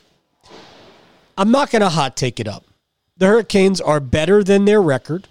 I'm 1.37 1.51
not 1.51 1.73
going 1.73 1.83
to 1.83 1.89
hot 1.89 2.17
take 2.17 2.39
it 2.39 2.47
up. 2.47 2.65
The 3.17 3.27
Hurricanes 3.27 3.81
are 3.81 3.99
better 3.99 4.45
than 4.45 4.65
their 4.65 4.81
record, 4.81 5.27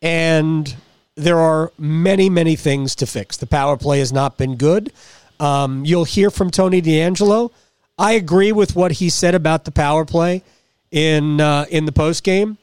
and 0.00 0.74
there 1.14 1.38
are 1.38 1.72
many, 1.76 2.30
many 2.30 2.56
things 2.56 2.94
to 2.96 3.06
fix. 3.06 3.36
The 3.36 3.46
power 3.46 3.76
play 3.76 3.98
has 3.98 4.14
not 4.14 4.38
been 4.38 4.56
good. 4.56 4.90
Um, 5.38 5.84
you'll 5.84 6.04
hear 6.06 6.30
from 6.30 6.50
Tony 6.50 6.80
DeAngelo. 6.80 7.52
I 7.98 8.12
agree 8.12 8.50
with 8.50 8.74
what 8.74 8.92
he 8.92 9.10
said 9.10 9.34
about 9.34 9.66
the 9.66 9.72
power 9.72 10.06
play 10.06 10.42
in 10.90 11.38
uh, 11.38 11.66
in 11.68 11.84
the 11.84 11.92
post 11.92 12.24
game, 12.24 12.56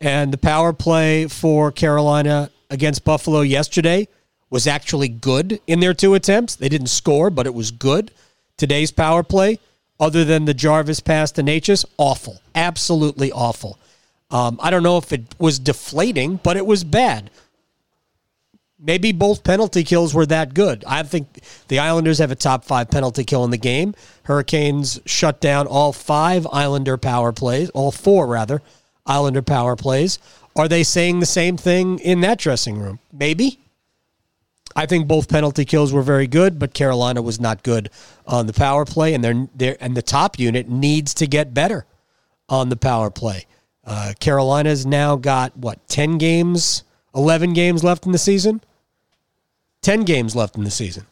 and 0.00 0.32
the 0.32 0.38
power 0.38 0.72
play 0.72 1.26
for 1.26 1.70
Carolina 1.70 2.50
against 2.70 3.04
Buffalo 3.04 3.42
yesterday 3.42 4.08
was 4.52 4.66
actually 4.66 5.08
good 5.08 5.58
in 5.66 5.80
their 5.80 5.94
two 5.94 6.12
attempts. 6.12 6.56
They 6.56 6.68
didn't 6.68 6.88
score, 6.88 7.30
but 7.30 7.46
it 7.46 7.54
was 7.54 7.70
good. 7.70 8.10
Today's 8.58 8.92
power 8.92 9.22
play 9.22 9.58
other 9.98 10.26
than 10.26 10.44
the 10.44 10.52
Jarvis 10.52 11.00
pass 11.00 11.32
to 11.32 11.42
Necas, 11.42 11.86
awful. 11.96 12.42
Absolutely 12.54 13.32
awful. 13.32 13.78
Um, 14.30 14.60
I 14.62 14.70
don't 14.70 14.82
know 14.82 14.98
if 14.98 15.10
it 15.10 15.34
was 15.38 15.58
deflating, 15.58 16.36
but 16.42 16.58
it 16.58 16.66
was 16.66 16.84
bad. 16.84 17.30
Maybe 18.78 19.12
both 19.12 19.42
penalty 19.42 19.84
kills 19.84 20.12
were 20.12 20.26
that 20.26 20.52
good. 20.52 20.84
I 20.86 21.02
think 21.04 21.28
the 21.68 21.78
Islanders 21.78 22.18
have 22.18 22.30
a 22.30 22.34
top 22.34 22.64
five 22.66 22.90
penalty 22.90 23.24
kill 23.24 23.44
in 23.44 23.50
the 23.50 23.56
game. 23.56 23.94
Hurricanes 24.24 25.00
shut 25.06 25.40
down 25.40 25.66
all 25.66 25.94
five 25.94 26.46
Islander 26.52 26.98
power 26.98 27.32
plays, 27.32 27.70
all 27.70 27.90
four 27.90 28.26
rather, 28.26 28.60
Islander 29.06 29.42
power 29.42 29.76
plays. 29.76 30.18
Are 30.56 30.68
they 30.68 30.82
saying 30.82 31.20
the 31.20 31.26
same 31.26 31.56
thing 31.56 32.00
in 32.00 32.20
that 32.20 32.38
dressing 32.38 32.76
room? 32.76 32.98
Maybe. 33.10 33.61
I 34.74 34.86
think 34.86 35.06
both 35.06 35.28
penalty 35.28 35.64
kills 35.64 35.92
were 35.92 36.02
very 36.02 36.26
good, 36.26 36.58
but 36.58 36.74
Carolina 36.74 37.22
was 37.22 37.40
not 37.40 37.62
good 37.62 37.90
on 38.26 38.46
the 38.46 38.52
power 38.52 38.84
play, 38.84 39.14
and 39.14 39.22
they're, 39.22 39.48
they're 39.54 39.76
and 39.80 39.96
the 39.96 40.02
top 40.02 40.38
unit 40.38 40.68
needs 40.68 41.14
to 41.14 41.26
get 41.26 41.54
better 41.54 41.86
on 42.48 42.68
the 42.68 42.76
power 42.76 43.10
play. 43.10 43.46
Uh, 43.84 44.12
Carolina's 44.20 44.86
now 44.86 45.16
got 45.16 45.56
what 45.56 45.86
ten 45.88 46.18
games, 46.18 46.84
eleven 47.14 47.52
games 47.52 47.82
left 47.82 48.06
in 48.06 48.12
the 48.12 48.18
season. 48.18 48.60
Ten 49.80 50.04
games 50.04 50.36
left 50.36 50.56
in 50.56 50.64
the 50.64 50.70
season. 50.70 51.06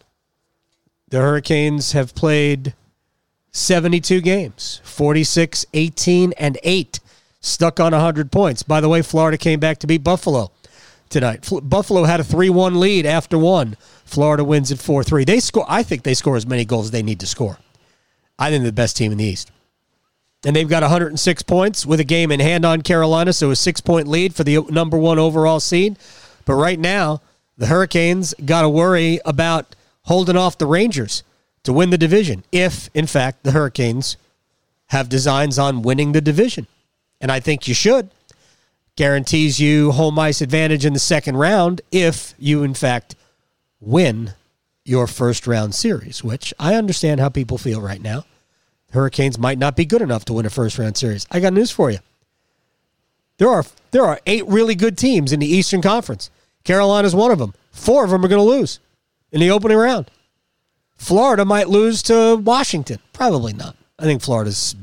The 1.09 1.19
Hurricanes 1.19 1.93
have 1.93 2.15
played 2.15 2.75
72 3.51 4.21
games, 4.21 4.81
46, 4.85 5.67
18, 5.75 6.33
and 6.39 6.57
8, 6.63 7.01
stuck 7.41 7.81
on 7.81 7.91
100 7.91 8.31
points. 8.31 8.63
By 8.63 8.81
the 8.81 8.89
way, 8.89 9.03
Florida 9.03 9.37
came 9.37 9.59
back 9.59 9.79
to 9.79 9.89
beat 9.89 10.05
Buffalo 10.05 10.53
tonight. 11.11 11.49
Buffalo 11.65 12.05
had 12.05 12.21
a 12.21 12.25
3-1 12.25 12.77
lead 12.77 13.05
after 13.05 13.37
one. 13.37 13.77
Florida 14.05 14.43
wins 14.43 14.73
at 14.73 14.79
4-3. 14.79 15.27
They 15.27 15.41
score 15.41 15.67
I 15.69 15.83
think 15.83 16.03
they 16.03 16.15
score 16.15 16.37
as 16.37 16.47
many 16.47 16.65
goals 16.65 16.87
as 16.87 16.91
they 16.93 17.03
need 17.03 17.21
to 17.21 17.27
score. 17.27 17.59
I 18.39 18.49
think 18.49 18.63
they're 18.63 18.71
the 18.71 18.75
best 18.75 18.97
team 18.97 19.13
in 19.13 19.19
the 19.19 19.25
East. 19.25 19.51
And 20.45 20.57
they've 20.57 20.69
got 20.69 20.83
106 20.83 21.43
points 21.43 21.85
with 21.85 22.01
a 22.01 22.05
game 22.05 22.33
in 22.33 22.41
hand 22.41 22.65
on 22.65 22.81
Carolina, 22.81 23.35
so 23.35 23.51
a 23.51 23.55
6-point 23.55 24.09
lead 24.09 24.35
for 24.35 24.43
the 24.43 24.63
number 24.71 24.97
1 24.97 25.19
overall 25.19 25.61
seed. 25.61 25.99
But 26.47 26.55
right 26.55 26.79
now, 26.79 27.21
the 27.59 27.67
Hurricanes 27.67 28.33
got 28.47 28.63
to 28.63 28.69
worry 28.71 29.21
about 29.27 29.77
holding 30.05 30.37
off 30.37 30.57
the 30.57 30.65
Rangers 30.65 31.23
to 31.65 31.75
win 31.75 31.91
the 31.91 31.99
division 31.99 32.43
if 32.51 32.89
in 32.95 33.07
fact 33.07 33.43
the 33.43 33.53
Hurricanes 33.53 34.17
have 34.87 35.11
designs 35.11 35.59
on 35.59 35.83
winning 35.83 36.13
the 36.13 36.23
division. 36.23 36.67
And 37.21 37.31
I 37.31 37.39
think 37.39 37.69
you 37.69 37.75
should 37.75 38.11
guarantees 39.01 39.59
you 39.59 39.93
home 39.93 40.19
ice 40.19 40.43
advantage 40.43 40.85
in 40.85 40.93
the 40.93 40.99
second 40.99 41.35
round 41.35 41.81
if 41.91 42.35
you, 42.39 42.63
in 42.63 42.75
fact, 42.75 43.15
win 43.81 44.35
your 44.85 45.07
first 45.07 45.47
round 45.47 45.75
series, 45.75 46.23
which 46.23 46.53
I 46.59 46.75
understand 46.75 47.19
how 47.19 47.31
people 47.31 47.57
feel 47.57 47.81
right 47.81 48.03
now. 48.03 48.27
Hurricanes 48.93 49.39
might 49.39 49.57
not 49.57 49.75
be 49.75 49.87
good 49.87 50.03
enough 50.03 50.27
to 50.27 50.35
win 50.35 50.45
a 50.45 50.51
first 50.51 50.79
round 50.79 50.99
series. 50.99 51.27
I 51.31 51.41
got 51.41 51.55
news 51.55 51.71
for 51.71 51.91
you. 51.91 52.01
There 53.39 53.49
are 53.49 53.65
there 53.91 54.05
are 54.05 54.21
eight 54.27 54.47
really 54.47 54.75
good 54.75 54.99
teams 54.99 55.33
in 55.33 55.41
the 55.41 55.47
Eastern 55.47 55.81
Conference. 55.81 56.31
Carolina's 56.65 57.15
one 57.15 57.31
of 57.31 57.39
them. 57.39 57.55
Four 57.73 58.05
of 58.05 58.11
them 58.11 58.23
are 58.23 58.29
going 58.29 58.47
to 58.47 58.55
lose 58.59 58.81
in 59.33 59.41
the 59.41 59.51
opening 59.51 59.79
round. 59.79 60.11
Florida 60.99 61.47
might 61.47 61.71
lose 61.71 62.03
to 62.03 62.37
Washington. 62.37 62.99
Probably 63.15 63.55
not. 63.55 63.77
I 63.99 64.03
think 64.03 64.21
Florida's 64.21 64.77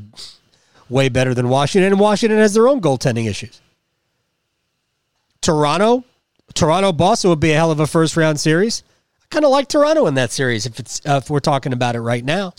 way 0.89 1.07
better 1.07 1.35
than 1.35 1.49
Washington, 1.49 1.91
and 1.91 1.99
Washington 1.99 2.39
has 2.39 2.55
their 2.55 2.67
own 2.67 2.81
goaltending 2.81 3.29
issues. 3.29 3.61
Toronto, 5.47 6.03
Toronto 6.55 6.91
Boston 6.91 7.29
would 7.29 7.39
be 7.39 7.53
a 7.53 7.55
hell 7.55 7.71
of 7.71 7.79
a 7.79 7.87
first 7.87 8.17
round 8.17 8.37
series. 8.37 8.83
I 9.21 9.25
kind 9.29 9.45
of 9.45 9.51
like 9.51 9.69
Toronto 9.69 10.05
in 10.05 10.15
that 10.15 10.33
series 10.33 10.65
if 10.65 10.77
it's 10.77 10.99
uh, 11.05 11.21
if 11.23 11.29
we're 11.29 11.39
talking 11.39 11.71
about 11.71 11.95
it 11.95 12.01
right 12.01 12.25
now. 12.25 12.53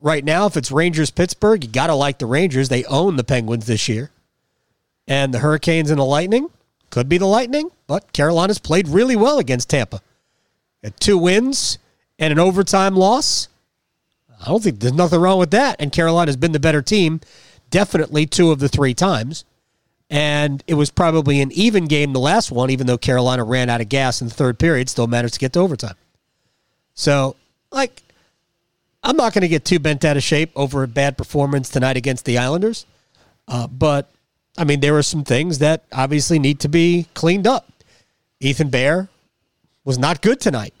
Right 0.00 0.24
now, 0.24 0.46
if 0.46 0.56
it's 0.56 0.72
Rangers 0.72 1.10
Pittsburgh, 1.10 1.62
you 1.62 1.68
got 1.68 1.88
to 1.88 1.94
like 1.94 2.18
the 2.18 2.24
Rangers. 2.24 2.70
They 2.70 2.86
own 2.86 3.16
the 3.16 3.22
Penguins 3.22 3.66
this 3.66 3.86
year. 3.86 4.10
And 5.06 5.34
the 5.34 5.40
Hurricanes 5.40 5.90
and 5.90 6.00
the 6.00 6.04
Lightning 6.06 6.48
could 6.88 7.06
be 7.06 7.18
the 7.18 7.26
Lightning, 7.26 7.70
but 7.86 8.14
Carolina's 8.14 8.58
played 8.58 8.88
really 8.88 9.14
well 9.14 9.38
against 9.38 9.68
Tampa. 9.68 10.00
At 10.82 10.98
two 11.00 11.18
wins 11.18 11.76
and 12.18 12.32
an 12.32 12.38
overtime 12.38 12.96
loss. 12.96 13.48
I 14.40 14.46
don't 14.46 14.62
think 14.62 14.80
there's 14.80 14.94
nothing 14.94 15.20
wrong 15.20 15.38
with 15.38 15.50
that. 15.50 15.76
And 15.78 15.92
Carolina's 15.92 16.38
been 16.38 16.52
the 16.52 16.60
better 16.60 16.80
team, 16.80 17.20
definitely 17.68 18.24
two 18.24 18.52
of 18.52 18.58
the 18.58 18.70
three 18.70 18.94
times. 18.94 19.44
And 20.10 20.62
it 20.66 20.74
was 20.74 20.90
probably 20.90 21.40
an 21.40 21.52
even 21.52 21.86
game 21.86 22.12
the 22.12 22.18
last 22.18 22.50
one, 22.50 22.70
even 22.70 22.88
though 22.88 22.98
Carolina 22.98 23.44
ran 23.44 23.70
out 23.70 23.80
of 23.80 23.88
gas 23.88 24.20
in 24.20 24.26
the 24.26 24.34
third 24.34 24.58
period, 24.58 24.88
still 24.88 25.06
managed 25.06 25.34
to 25.34 25.40
get 25.40 25.52
to 25.52 25.60
overtime. 25.60 25.94
So, 26.94 27.36
like, 27.70 28.02
I'm 29.04 29.16
not 29.16 29.32
going 29.32 29.42
to 29.42 29.48
get 29.48 29.64
too 29.64 29.78
bent 29.78 30.04
out 30.04 30.16
of 30.16 30.24
shape 30.24 30.50
over 30.56 30.82
a 30.82 30.88
bad 30.88 31.16
performance 31.16 31.68
tonight 31.68 31.96
against 31.96 32.24
the 32.24 32.38
Islanders. 32.38 32.86
Uh, 33.46 33.68
but, 33.68 34.10
I 34.58 34.64
mean, 34.64 34.80
there 34.80 34.92
were 34.92 35.04
some 35.04 35.22
things 35.22 35.58
that 35.58 35.84
obviously 35.92 36.40
need 36.40 36.58
to 36.60 36.68
be 36.68 37.06
cleaned 37.14 37.46
up. 37.46 37.70
Ethan 38.40 38.68
Bear 38.68 39.08
was 39.84 39.96
not 39.96 40.22
good 40.22 40.40
tonight. 40.40 40.74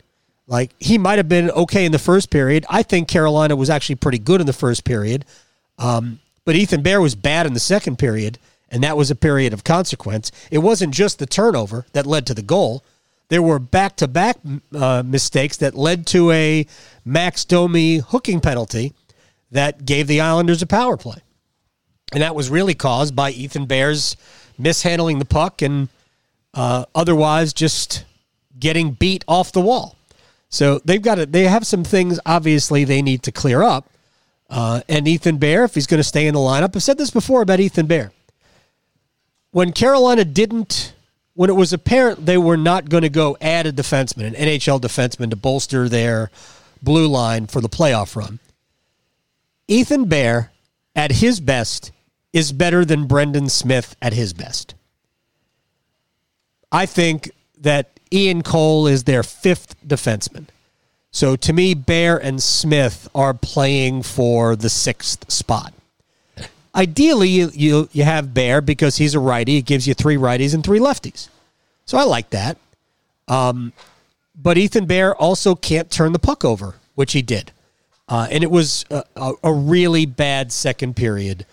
Like, 0.48 0.72
he 0.80 0.98
might 0.98 1.18
have 1.18 1.28
been 1.28 1.52
okay 1.52 1.84
in 1.84 1.92
the 1.92 2.00
first 2.00 2.30
period. 2.30 2.66
I 2.68 2.82
think 2.82 3.06
Carolina 3.06 3.54
was 3.54 3.70
actually 3.70 3.94
pretty 3.94 4.18
good 4.18 4.40
in 4.40 4.48
the 4.48 4.52
first 4.52 4.84
period. 4.84 5.24
Um, 5.78 6.18
but 6.44 6.56
Ethan 6.56 6.82
Bear 6.82 7.00
was 7.00 7.14
bad 7.14 7.46
in 7.46 7.54
the 7.54 7.60
second 7.60 7.96
period 7.96 8.38
and 8.70 8.82
that 8.82 8.96
was 8.96 9.10
a 9.10 9.16
period 9.16 9.52
of 9.52 9.64
consequence. 9.64 10.30
It 10.50 10.58
wasn't 10.58 10.94
just 10.94 11.18
the 11.18 11.26
turnover 11.26 11.86
that 11.92 12.06
led 12.06 12.26
to 12.26 12.34
the 12.34 12.42
goal. 12.42 12.84
There 13.28 13.42
were 13.42 13.58
back 13.58 13.96
to 13.96 14.08
back 14.08 14.38
mistakes 14.72 15.56
that 15.58 15.74
led 15.74 16.06
to 16.08 16.30
a 16.30 16.66
Max 17.04 17.44
Domi 17.44 17.98
hooking 17.98 18.40
penalty 18.40 18.92
that 19.50 19.84
gave 19.84 20.06
the 20.06 20.20
Islanders 20.20 20.62
a 20.62 20.66
power 20.66 20.96
play. 20.96 21.18
And 22.12 22.22
that 22.22 22.34
was 22.34 22.50
really 22.50 22.74
caused 22.74 23.14
by 23.14 23.30
Ethan 23.30 23.66
Bear's 23.66 24.16
mishandling 24.58 25.18
the 25.20 25.24
puck 25.24 25.62
and 25.62 25.88
uh, 26.54 26.84
otherwise 26.94 27.52
just 27.52 28.04
getting 28.58 28.92
beat 28.92 29.24
off 29.28 29.52
the 29.52 29.60
wall. 29.60 29.96
So 30.48 30.80
they've 30.84 31.00
got 31.00 31.16
to, 31.16 31.26
they 31.26 31.44
have 31.44 31.66
some 31.66 31.84
things 31.84 32.18
obviously 32.26 32.84
they 32.84 33.02
need 33.02 33.22
to 33.24 33.32
clear 33.32 33.62
up. 33.62 33.88
Uh, 34.48 34.80
and 34.88 35.06
Ethan 35.06 35.38
Bear, 35.38 35.62
if 35.62 35.74
he's 35.74 35.86
going 35.86 36.00
to 36.00 36.04
stay 36.04 36.26
in 36.26 36.34
the 36.34 36.40
lineup, 36.40 36.74
I've 36.74 36.82
said 36.82 36.98
this 36.98 37.10
before 37.10 37.42
about 37.42 37.60
Ethan 37.60 37.86
Bear 37.86 38.10
when 39.50 39.72
Carolina 39.72 40.24
didn't, 40.24 40.94
when 41.34 41.50
it 41.50 41.54
was 41.54 41.72
apparent 41.72 42.26
they 42.26 42.38
were 42.38 42.56
not 42.56 42.88
going 42.88 43.02
to 43.02 43.08
go 43.08 43.36
add 43.40 43.66
a 43.66 43.72
defenseman, 43.72 44.26
an 44.26 44.34
NHL 44.34 44.80
defenseman, 44.80 45.30
to 45.30 45.36
bolster 45.36 45.88
their 45.88 46.30
blue 46.82 47.08
line 47.08 47.46
for 47.46 47.60
the 47.60 47.68
playoff 47.68 48.16
run, 48.16 48.38
Ethan 49.68 50.06
Bear 50.06 50.50
at 50.94 51.12
his 51.12 51.40
best 51.40 51.92
is 52.32 52.52
better 52.52 52.84
than 52.84 53.06
Brendan 53.06 53.48
Smith 53.48 53.96
at 54.00 54.12
his 54.12 54.32
best. 54.32 54.74
I 56.72 56.86
think 56.86 57.30
that 57.58 57.98
Ian 58.12 58.42
Cole 58.42 58.86
is 58.86 59.04
their 59.04 59.22
fifth 59.22 59.76
defenseman. 59.86 60.46
So 61.10 61.34
to 61.36 61.52
me, 61.52 61.74
Bear 61.74 62.18
and 62.18 62.40
Smith 62.42 63.08
are 63.14 63.34
playing 63.34 64.02
for 64.02 64.54
the 64.54 64.70
sixth 64.70 65.30
spot. 65.30 65.74
Ideally, 66.74 67.28
you, 67.28 67.50
you, 67.52 67.88
you 67.92 68.04
have 68.04 68.32
Bear 68.32 68.60
because 68.60 68.96
he's 68.96 69.14
a 69.14 69.20
righty. 69.20 69.56
It 69.56 69.62
gives 69.62 69.86
you 69.88 69.94
three 69.94 70.16
righties 70.16 70.54
and 70.54 70.62
three 70.62 70.78
lefties. 70.78 71.28
So 71.84 71.98
I 71.98 72.04
like 72.04 72.30
that. 72.30 72.56
Um, 73.26 73.72
but 74.40 74.56
Ethan 74.56 74.86
Bear 74.86 75.14
also 75.14 75.54
can't 75.54 75.90
turn 75.90 76.12
the 76.12 76.18
puck 76.18 76.44
over, 76.44 76.74
which 76.94 77.12
he 77.12 77.22
did. 77.22 77.52
Uh, 78.08 78.26
and 78.30 78.42
it 78.42 78.50
was 78.50 78.84
a, 78.90 79.04
a, 79.16 79.32
a, 79.44 79.52
really 79.52 80.04
bad 80.04 80.50
second 80.50 80.96
period 80.96 81.46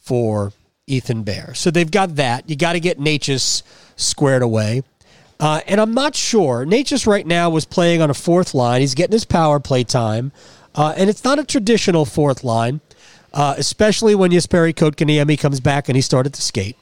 for 0.00 0.52
Ethan 0.86 1.24
Bear. 1.24 1.54
So 1.54 1.72
they've 1.72 1.90
got 1.90 2.16
that. 2.16 2.48
You 2.48 2.54
got 2.54 2.74
to 2.74 2.80
get 2.80 3.00
Necas 3.00 3.64
squared 3.96 4.42
away. 4.42 4.82
Uh, 5.40 5.60
and 5.66 5.80
I'm 5.80 5.92
not 5.92 6.14
sure. 6.14 6.64
Necas 6.64 7.06
right 7.06 7.26
now 7.26 7.50
was 7.50 7.64
playing 7.64 8.00
on 8.00 8.10
a 8.10 8.14
fourth 8.14 8.54
line. 8.54 8.80
He's 8.80 8.94
getting 8.94 9.12
his 9.12 9.24
power 9.24 9.58
play 9.58 9.82
time. 9.82 10.30
Uh, 10.74 10.94
and 10.96 11.10
it's 11.10 11.24
not 11.24 11.38
a 11.38 11.44
traditional 11.44 12.04
fourth 12.04 12.44
line 12.44 12.80
uh, 13.34 13.54
especially 13.58 14.14
when 14.14 14.30
Jesperi 14.30 14.72
Kotkaniemi 14.72 15.38
comes 15.38 15.60
back 15.60 15.88
and 15.88 15.96
he 15.96 16.02
started 16.02 16.32
to 16.34 16.40
skate. 16.40 16.78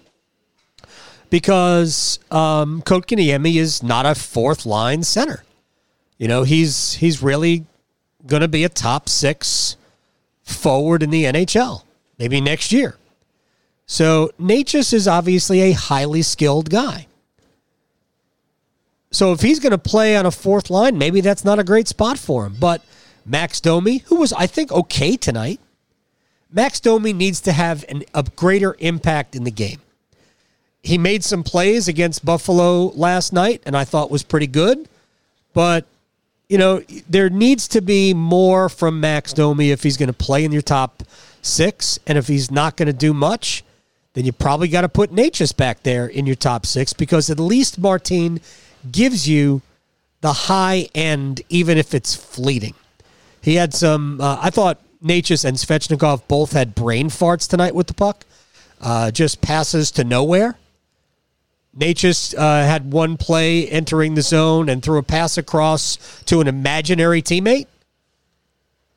Because 1.30 2.18
um, 2.30 2.82
Kotkaniemi 2.82 3.56
is 3.56 3.82
not 3.82 4.04
a 4.04 4.14
fourth 4.14 4.66
line 4.66 5.02
center. 5.02 5.42
You 6.18 6.28
know, 6.28 6.42
he's 6.42 6.92
he's 6.94 7.22
really 7.22 7.64
going 8.26 8.42
to 8.42 8.48
be 8.48 8.64
a 8.64 8.68
top 8.68 9.08
six 9.08 9.76
forward 10.42 11.02
in 11.02 11.08
the 11.08 11.24
NHL, 11.24 11.82
maybe 12.18 12.40
next 12.40 12.70
year. 12.70 12.96
So 13.86 14.30
Necas 14.38 14.92
is 14.92 15.08
obviously 15.08 15.62
a 15.62 15.72
highly 15.72 16.20
skilled 16.20 16.68
guy. 16.68 17.06
So 19.10 19.32
if 19.32 19.40
he's 19.40 19.58
going 19.58 19.72
to 19.72 19.78
play 19.78 20.16
on 20.16 20.26
a 20.26 20.30
fourth 20.30 20.70
line, 20.70 20.98
maybe 20.98 21.22
that's 21.22 21.44
not 21.44 21.58
a 21.58 21.64
great 21.64 21.88
spot 21.88 22.18
for 22.18 22.46
him. 22.46 22.56
But 22.60 22.82
Max 23.24 23.60
Domi, 23.60 23.98
who 24.06 24.16
was, 24.16 24.32
I 24.32 24.46
think, 24.46 24.70
okay 24.70 25.16
tonight, 25.16 25.60
Max 26.52 26.80
Domi 26.80 27.12
needs 27.12 27.40
to 27.42 27.52
have 27.52 27.84
an, 27.88 28.04
a 28.14 28.22
greater 28.36 28.76
impact 28.78 29.34
in 29.34 29.44
the 29.44 29.50
game. 29.50 29.80
He 30.82 30.98
made 30.98 31.24
some 31.24 31.42
plays 31.42 31.88
against 31.88 32.24
Buffalo 32.24 32.86
last 32.88 33.32
night, 33.32 33.62
and 33.64 33.76
I 33.76 33.84
thought 33.84 34.10
was 34.10 34.22
pretty 34.22 34.48
good. 34.48 34.88
But 35.54 35.86
you 36.48 36.58
know, 36.58 36.82
there 37.08 37.30
needs 37.30 37.66
to 37.68 37.80
be 37.80 38.12
more 38.12 38.68
from 38.68 39.00
Max 39.00 39.32
Domi 39.32 39.70
if 39.70 39.82
he's 39.82 39.96
going 39.96 40.08
to 40.08 40.12
play 40.12 40.44
in 40.44 40.52
your 40.52 40.60
top 40.60 41.02
six, 41.40 41.98
and 42.06 42.18
if 42.18 42.28
he's 42.28 42.50
not 42.50 42.76
going 42.76 42.88
to 42.88 42.92
do 42.92 43.14
much, 43.14 43.64
then 44.12 44.26
you 44.26 44.32
probably 44.32 44.68
got 44.68 44.82
to 44.82 44.88
put 44.88 45.10
Necas 45.10 45.56
back 45.56 45.82
there 45.82 46.06
in 46.06 46.26
your 46.26 46.36
top 46.36 46.66
six 46.66 46.92
because 46.92 47.30
at 47.30 47.40
least 47.40 47.78
Martin 47.78 48.40
gives 48.90 49.26
you 49.26 49.62
the 50.20 50.32
high 50.32 50.88
end, 50.94 51.40
even 51.48 51.78
if 51.78 51.94
it's 51.94 52.14
fleeting. 52.14 52.74
He 53.40 53.54
had 53.54 53.72
some. 53.72 54.20
Uh, 54.20 54.38
I 54.40 54.50
thought 54.50 54.78
Necas 55.02 55.44
and 55.44 55.56
Svechnikov 55.56 56.22
both 56.28 56.52
had 56.52 56.74
brain 56.74 57.08
farts 57.08 57.48
tonight 57.48 57.74
with 57.74 57.86
the 57.88 57.94
puck. 57.94 58.24
Uh, 58.80 59.10
just 59.10 59.40
passes 59.40 59.90
to 59.92 60.04
nowhere. 60.04 60.56
Necas 61.76 62.34
uh, 62.36 62.66
had 62.66 62.92
one 62.92 63.16
play 63.16 63.66
entering 63.68 64.14
the 64.14 64.22
zone 64.22 64.68
and 64.68 64.82
threw 64.82 64.98
a 64.98 65.02
pass 65.02 65.38
across 65.38 65.96
to 66.24 66.40
an 66.40 66.46
imaginary 66.46 67.22
teammate. 67.22 67.66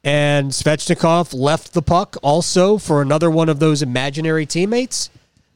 And 0.04 0.52
Svechnikov 0.52 1.34
left 1.34 1.74
the 1.74 1.82
puck 1.82 2.18
also 2.22 2.78
for 2.78 3.02
another 3.02 3.32
one 3.32 3.50
of 3.50 3.60
those 3.60 3.82
imaginary 3.82 4.46
teammates. 4.46 5.10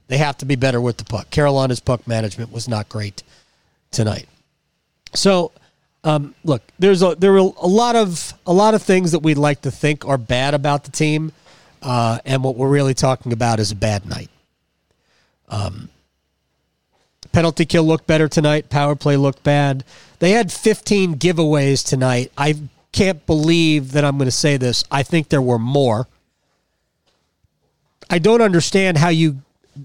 They 0.08 0.18
have 0.18 0.38
to 0.40 0.46
be 0.46 0.56
better 0.56 0.82
with 0.82 0.98
the 0.98 1.04
puck. 1.04 1.30
Carolina's 1.30 1.80
puck 1.80 2.08
management 2.08 2.52
was 2.52 2.68
not 2.68 2.90
great 2.90 3.22
tonight. 3.92 4.28
So 5.14 5.52
um, 6.04 6.34
look, 6.44 6.62
there's 6.78 7.02
a 7.02 7.16
there 7.16 7.34
are 7.34 7.38
a 7.38 7.68
lot 7.68 7.96
of 7.96 8.34
a 8.46 8.54
lot 8.54 8.74
of 8.74 8.82
things 8.82 9.12
that 9.12 9.20
we'd 9.20 9.38
like 9.38 9.62
to 9.62 9.72
think 9.72 10.06
are 10.06 10.18
bad 10.18 10.54
about 10.54 10.86
the 10.86 10.92
team, 10.92 11.32
uh, 11.82 12.20
and 12.26 12.44
what 12.44 12.56
we're 12.56 12.70
really 12.70 12.94
talking 12.94 13.34
about 13.34 13.60
is 13.60 13.72
a 13.72 13.76
bad 13.76 14.06
night. 14.06 14.30
Um, 15.50 15.90
penalty 17.32 17.66
kill 17.66 17.84
looked 17.84 18.08
better 18.08 18.28
tonight. 18.28 18.70
Power 18.70 18.96
play 18.96 19.18
looked 19.18 19.44
bad. 19.44 19.84
They 20.20 20.32
had 20.32 20.52
15 20.52 21.16
giveaways 21.16 21.86
tonight. 21.86 22.32
I 22.38 22.56
can't 22.92 23.26
believe 23.26 23.92
that 23.94 24.04
I'm 24.04 24.18
going 24.18 24.28
to 24.28 24.32
say 24.32 24.58
this. 24.58 24.84
I 24.92 25.04
think 25.04 25.30
there 25.30 25.42
were 25.42 25.60
more. 25.60 26.08
I 28.10 28.20
don't 28.20 28.42
understand 28.42 28.98
how 28.98 29.10
you 29.10 29.42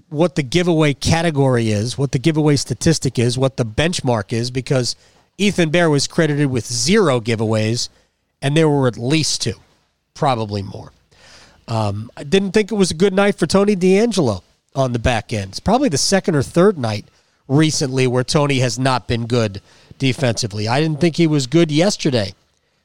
what 0.09 0.35
the 0.35 0.43
giveaway 0.43 0.93
category 0.93 1.69
is, 1.69 1.97
what 1.97 2.11
the 2.11 2.19
giveaway 2.19 2.55
statistic 2.55 3.17
is, 3.17 3.37
what 3.37 3.55
the 3.55 3.65
benchmark 3.65 4.33
is, 4.33 4.51
because 4.51 4.95
Ethan 5.37 5.69
Bear 5.69 5.89
was 5.89 6.07
credited 6.07 6.47
with 6.47 6.65
zero 6.65 7.19
giveaways, 7.19 7.89
and 8.41 8.55
there 8.55 8.69
were 8.69 8.87
at 8.87 8.97
least 8.97 9.41
two, 9.41 9.59
probably 10.13 10.61
more. 10.61 10.91
Um, 11.67 12.11
I 12.15 12.23
didn't 12.23 12.51
think 12.51 12.71
it 12.71 12.75
was 12.75 12.91
a 12.91 12.95
good 12.95 13.13
night 13.13 13.35
for 13.35 13.47
Tony 13.47 13.75
DeAngelo 13.75 14.43
on 14.75 14.93
the 14.93 14.99
back 14.99 15.33
end. 15.33 15.51
It's 15.51 15.59
probably 15.59 15.89
the 15.89 15.97
second 15.97 16.35
or 16.35 16.43
third 16.43 16.77
night 16.77 17.05
recently 17.47 18.07
where 18.07 18.23
Tony 18.23 18.59
has 18.59 18.77
not 18.77 19.07
been 19.07 19.25
good 19.25 19.61
defensively. 19.97 20.67
I 20.67 20.79
didn't 20.79 21.01
think 21.01 21.15
he 21.15 21.27
was 21.27 21.47
good 21.47 21.71
yesterday 21.71 22.33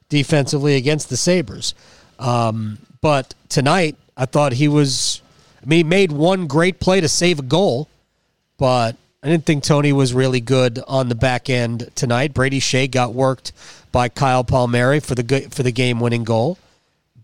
defensively 0.09 0.77
against 0.77 1.09
the 1.09 1.17
Sabres. 1.17 1.75
Um, 2.19 2.79
but 3.01 3.35
tonight, 3.49 3.97
I 4.17 4.27
thought 4.27 4.53
he 4.53 4.69
was. 4.69 5.23
I 5.63 5.67
mean, 5.67 5.79
he 5.79 5.85
made 5.85 6.13
one 6.13 6.47
great 6.47 6.81
play 6.81 7.01
to 7.01 7.09
save 7.09 7.39
a 7.39 7.43
goal, 7.43 7.89
but 8.59 8.97
I 9.23 9.29
didn't 9.29 9.45
think 9.45 9.65
Tony 9.65 9.93
was 9.93 10.15
really 10.15 10.41
good 10.41 10.81
on 10.89 11.11
the 11.11 11.15
back 11.15 11.51
end 11.51 11.91
tonight. 11.95 12.33
Brady 12.33 12.59
Shea 12.59 12.89
got 12.89 13.13
worked 13.13 13.53
by 13.93 14.09
Kyle 14.09 14.45
Palmieri 14.45 15.01
for 15.01 15.15
the 15.15 15.49
for 15.51 15.63
the 15.63 15.73
game 15.73 16.01
winning 16.01 16.25
goal. 16.25 16.57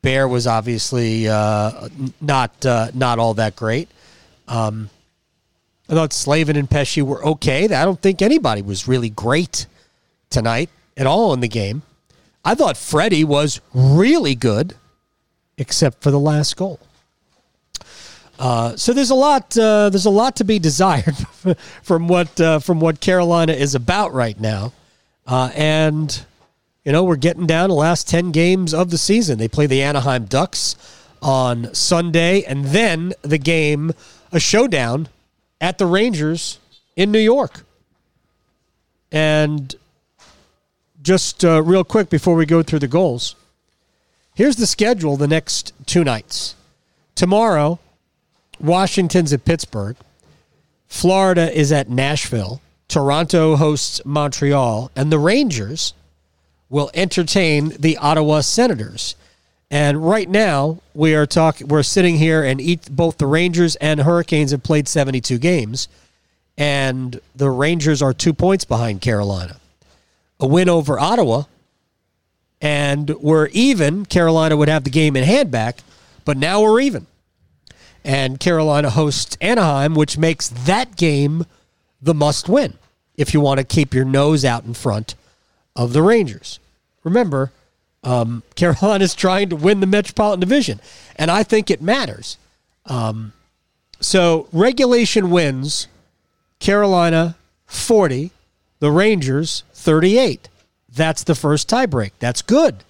Bear 0.03 0.29
was 0.29 0.47
obviously 0.47 1.27
uh, 1.27 1.89
not 2.21 2.67
uh, 2.67 2.91
not 2.93 3.19
all 3.19 3.35
that 3.35 3.57
great. 3.57 3.89
Um, 4.47 4.91
I 5.89 5.95
thought 5.95 6.13
Slavin 6.13 6.57
and 6.57 6.69
Pesce 6.69 6.99
were 6.99 7.25
okay. 7.25 7.65
I 7.65 7.85
don't 7.85 8.01
think 8.01 8.21
anybody 8.21 8.61
was 8.61 8.87
really 8.87 9.11
great 9.11 9.67
tonight 10.29 10.69
at 10.97 11.07
all 11.07 11.33
in 11.33 11.41
the 11.41 11.49
game. 11.49 11.83
I 12.45 12.55
thought 12.55 12.77
Freddie 12.77 13.25
was 13.25 13.61
really 13.73 14.35
good, 14.35 14.75
except 15.57 16.03
for 16.03 16.11
the 16.11 16.21
last 16.21 16.57
goal. 16.57 16.79
Uh, 18.38 18.77
so 18.77 18.92
there's 18.92 19.11
a 19.11 19.14
lot. 19.14 19.57
Uh, 19.57 19.88
there's 19.88 20.07
a 20.07 20.11
lot 20.11 20.37
to 20.37 20.44
be 20.44 20.59
desired 20.70 21.16
from 21.83 22.09
what 22.09 22.40
uh, 22.40 22.59
from 22.59 22.81
what 22.81 23.01
Carolina 23.01 23.53
is 23.53 23.75
about 23.75 24.12
right 24.12 24.38
now, 24.38 24.72
uh, 25.27 25.51
and 25.55 26.25
you 26.85 26.92
know 26.92 27.05
we're 27.05 27.16
getting 27.16 27.46
down 27.46 27.68
to 27.68 27.72
the 27.72 27.79
last 27.79 28.09
ten 28.09 28.33
games 28.33 28.75
of 28.75 28.90
the 28.90 28.99
season. 28.99 29.38
They 29.38 29.49
play 29.49 29.66
the 29.66 29.83
Anaheim 29.83 30.27
Ducks 30.27 30.77
on 31.22 31.72
Sunday, 31.75 32.42
and 32.42 32.66
then 32.66 33.14
the 33.22 33.38
game, 33.38 33.92
a 34.33 34.40
showdown 34.40 35.09
at 35.61 35.79
the 35.79 35.87
Rangers 35.87 36.59
in 36.94 37.11
New 37.11 37.18
York. 37.18 37.62
And 39.11 39.75
just 41.03 41.44
uh, 41.44 41.62
real 41.62 41.85
quick 41.85 42.11
before 42.11 42.35
we 42.35 42.44
go 42.44 42.62
through 42.62 42.81
the 42.81 42.88
goals, 42.88 43.35
here's 44.35 44.57
the 44.57 44.66
schedule 44.66 45.16
the 45.16 45.29
next 45.29 45.72
two 45.87 46.05
nights. 46.05 46.55
Tomorrow, 47.14 47.79
Washington's 48.61 49.33
at 49.33 49.45
Pittsburgh. 49.45 49.97
Florida 50.87 51.53
is 51.57 51.73
at 51.73 51.88
Nashville. 51.88 52.61
Toronto 52.88 53.57
hosts 53.57 54.01
Montreal. 54.05 54.90
And 54.95 55.11
the 55.11 55.19
Rangers 55.19 55.95
will 56.69 56.90
entertain 56.95 57.71
the 57.79 57.97
Ottawa 57.99 58.40
Senators. 58.40 59.16
And 59.71 60.07
right 60.07 60.29
now, 60.29 60.81
we 60.95 61.14
are 61.14 61.27
talking. 61.27 61.69
We're 61.69 61.83
sitting 61.83 62.16
here, 62.19 62.45
and 62.45 62.61
each, 62.61 62.88
both 62.88 63.19
the 63.19 63.27
Rangers 63.27 63.75
and 63.77 64.01
Hurricanes 64.01 64.53
have 64.53 64.62
played 64.62 64.87
72 64.87 65.38
games, 65.38 65.88
and 66.57 67.21
the 67.35 67.51
Rangers 67.51 68.01
are 68.01 68.12
two 68.12 68.33
points 68.33 68.64
behind 68.64 69.01
Carolina. 69.01 69.57
A 70.38 70.47
win 70.47 70.69
over 70.69 71.01
Ottawa, 71.01 71.45
and 72.61 73.11
we're 73.21 73.49
even. 73.49 74.07
Carolina 74.07 74.57
would 74.57 74.69
have 74.69 74.85
the 74.85 74.90
game 74.90 75.16
in 75.16 75.25
hand 75.25 75.51
back, 75.51 75.79
but 76.25 76.37
now 76.37 76.62
we're 76.62 76.81
even. 76.81 77.09
And 78.07 78.38
Carolina 78.38 78.88
hosts 78.90 79.37
Anaheim, 79.40 79.97
which 79.97 80.16
makes 80.16 80.49
that 80.49 80.95
game 80.97 81.45
the 82.01 82.14
must 82.14 82.49
win 82.49 82.75
if 83.16 83.35
you 83.35 83.40
want 83.40 83.59
to 83.59 83.64
keep 83.64 83.92
your 83.92 84.05
nose 84.05 84.45
out 84.45 84.64
in 84.64 84.75
front 84.75 85.16
of 85.75 85.92
the 85.92 86.03
Rangers. 86.03 86.61
Remember, 87.03 87.51
um, 88.05 88.45
is 88.57 89.14
trying 89.16 89.49
to 89.49 89.57
win 89.57 89.81
the 89.81 89.87
Metropolitan 89.88 90.38
Division, 90.38 90.81
and 91.16 91.33
I 91.33 91.42
think 91.42 91.69
it 91.69 91.83
matters. 91.83 92.38
Um, 92.85 93.33
so 93.99 94.47
regulation 94.53 95.31
wins 95.31 95.88
Carolina 96.61 97.35
40, 97.66 98.31
the 98.79 98.92
Rangers 98.92 99.64
38. 99.73 100.49
That's 100.88 101.25
the 101.25 101.35
first 101.35 101.69
tiebreak. 101.69 102.12
That's 102.21 102.40
good. 102.40 102.85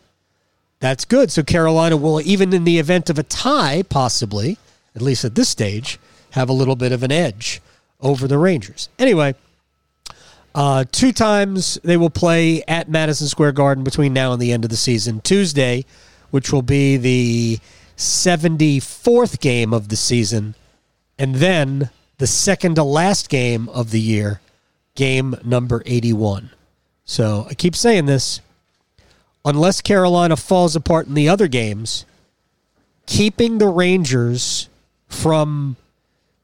That's 0.79 1.07
good. 1.07 1.33
So 1.33 1.43
Carolina 1.43 1.97
will, 1.97 2.21
even 2.21 2.53
in 2.53 2.65
the 2.65 2.79
event 2.79 3.09
of 3.09 3.19
a 3.19 3.23
tie, 3.23 3.83
possibly, 3.89 4.59
at 4.97 5.03
least 5.03 5.25
at 5.25 5.35
this 5.35 5.49
stage, 5.49 6.01
have 6.31 6.49
a 6.49 6.53
little 6.53 6.75
bit 6.75 6.91
of 6.91 7.03
an 7.03 7.13
edge 7.13 7.61
over 8.01 8.27
the 8.27 8.39
Rangers. 8.39 8.89
Anyway, 8.99 9.35
uh, 10.55 10.85
two 10.91 11.13
times 11.13 11.79
they 11.85 11.97
will 11.97 12.11
play 12.11 12.63
at 12.67 12.89
Madison 12.89 13.29
Square 13.29 13.53
Garden 13.53 13.85
between 13.85 14.13
now 14.13 14.33
and 14.33 14.41
the 14.41 14.53
end 14.53 14.65
of 14.65 14.71
the 14.71 14.77
season. 14.77 15.21
Tuesday, 15.21 15.85
which 16.31 16.51
will 16.51 16.63
be 16.63 16.97
the 16.97 17.59
74th 17.97 19.39
game 19.39 19.73
of 19.73 19.89
the 19.89 19.97
season, 19.97 20.55
and 21.19 21.37
then 21.37 21.91
the 22.19 22.27
second 22.27 22.77
to 22.77 22.83
last 22.83 23.29
game 23.29 23.69
of 23.69 23.91
the 23.91 24.01
year, 24.01 24.41
game 24.95 25.37
number 25.45 25.83
81. 25.85 26.51
So 27.05 27.47
I 27.49 27.55
keep 27.55 27.77
saying 27.77 28.07
this. 28.07 28.41
Unless 29.45 29.83
Carolina 29.83 30.37
falls 30.37 30.75
apart 30.75 31.07
in 31.07 31.15
the 31.15 31.29
other 31.29 31.47
games, 31.47 32.05
keeping 33.07 33.59
the 33.59 33.69
Rangers 33.69 34.69
from, 35.09 35.77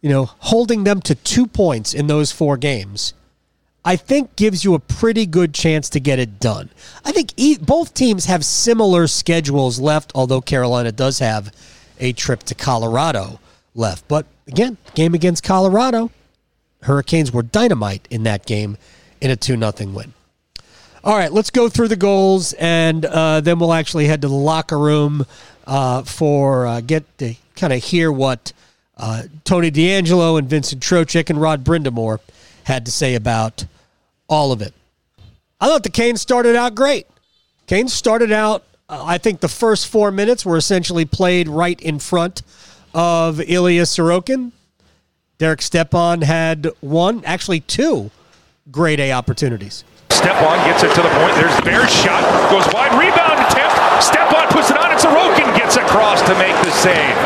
you 0.01 0.09
know, 0.09 0.27
holding 0.27 0.85
them 0.85 1.01
to 1.03 1.14
two 1.14 1.46
points 1.46 1.94
in 1.94 2.07
those 2.07 2.33
four 2.33 2.57
games 2.57 3.14
I 3.85 3.96
think 3.96 4.37
gives 4.37 4.64
you 4.64 4.75
a 4.75 4.79
pretty 4.79 5.27
good 5.27 5.53
chance 5.53 5.88
to 5.90 6.01
get 6.01 6.18
it 6.18 6.38
done. 6.38 6.70
I 7.05 7.11
think 7.11 7.33
e- 7.37 7.59
both 7.59 7.94
teams 7.94 8.27
have 8.27 8.44
similar 8.44 9.09
schedules 9.09 9.81
left, 9.81 10.12
although 10.14 10.40
Carolina 10.40 10.92
does 10.92 11.18
have 11.18 11.53
a 11.98 12.12
trip 12.12 12.44
to 12.44 12.55
Colorado 12.55 13.40
left. 13.75 14.07
But 14.07 14.27
again, 14.46 14.77
game 14.94 15.14
against 15.14 15.42
Colorado, 15.42 16.11
Hurricanes 16.83 17.33
were 17.33 17.42
dynamite 17.42 18.07
in 18.11 18.22
that 18.22 18.46
game 18.46 18.77
in 19.20 19.31
a 19.31 19.37
2 19.37 19.59
0 19.59 19.72
win. 19.92 20.14
All 21.05 21.16
right, 21.16 21.33
let's 21.33 21.51
go 21.51 21.68
through 21.68 21.88
the 21.88 21.96
goals, 21.96 22.53
and 22.53 23.05
uh, 23.05 23.40
then 23.40 23.59
we'll 23.59 23.72
actually 23.72 24.07
head 24.07 24.22
to 24.22 24.29
the 24.29 24.35
locker 24.35 24.79
room 24.79 25.27
uh, 25.66 26.03
for 26.03 26.66
uh, 26.66 26.81
get 26.81 27.18
to 27.18 27.35
kind 27.57 27.72
of 27.72 27.83
hear 27.83 28.11
what 28.11 28.53
uh, 28.96 29.25
Tony 29.44 29.70
DeAngelo 29.70 30.38
and 30.38 30.48
Vincent 30.48 30.83
Trocheck 30.83 31.31
and 31.31 31.40
Rod 31.40 31.64
Brind'Amour 31.64 32.20
had 32.64 32.87
to 32.87 32.92
say 32.92 33.14
about 33.14 33.64
all 34.29 34.53
of 34.53 34.62
it. 34.62 34.75
I 35.61 35.66
thought 35.66 35.83
the 35.83 35.90
Canes 35.90 36.20
started 36.20 36.57
out 36.57 36.75
great. 36.75 37.07
Canes 37.66 37.92
started 37.92 38.33
out, 38.33 38.64
uh, 38.88 39.03
I 39.05 39.18
think 39.18 39.40
the 39.40 39.48
first 39.48 39.88
four 39.88 40.11
minutes 40.11 40.44
were 40.44 40.57
essentially 40.57 41.05
played 41.05 41.48
right 41.48 41.81
in 41.81 41.98
front 41.98 42.42
of 42.94 43.40
Ilya 43.40 43.83
Sorokin. 43.83 44.53
Derek 45.38 45.62
Stepan 45.62 46.22
had 46.22 46.68
one, 46.81 47.25
actually 47.25 47.61
two, 47.61 48.11
grade 48.70 49.01
A 49.01 49.12
opportunities. 49.12 49.85
Stepan 50.11 50.64
gets 50.68 50.83
it 50.83 50.94
to 50.94 51.03
the 51.03 51.09
point. 51.09 51.35
There's 51.35 51.57
the 51.57 51.62
Bear's 51.62 51.92
shot. 51.92 52.22
Goes 52.51 52.72
wide. 52.72 52.92
Rebound 52.92 53.40
attempt. 53.51 53.91
Stepan 54.02 54.48
puts 54.50 54.70
it 54.70 54.76
on. 54.76 54.90
And 54.90 55.00
Sorokin 55.00 55.56
gets 55.56 55.76
across 55.76 56.20
to 56.22 56.34
make 56.34 56.56
the 56.66 56.70
save. 56.70 57.16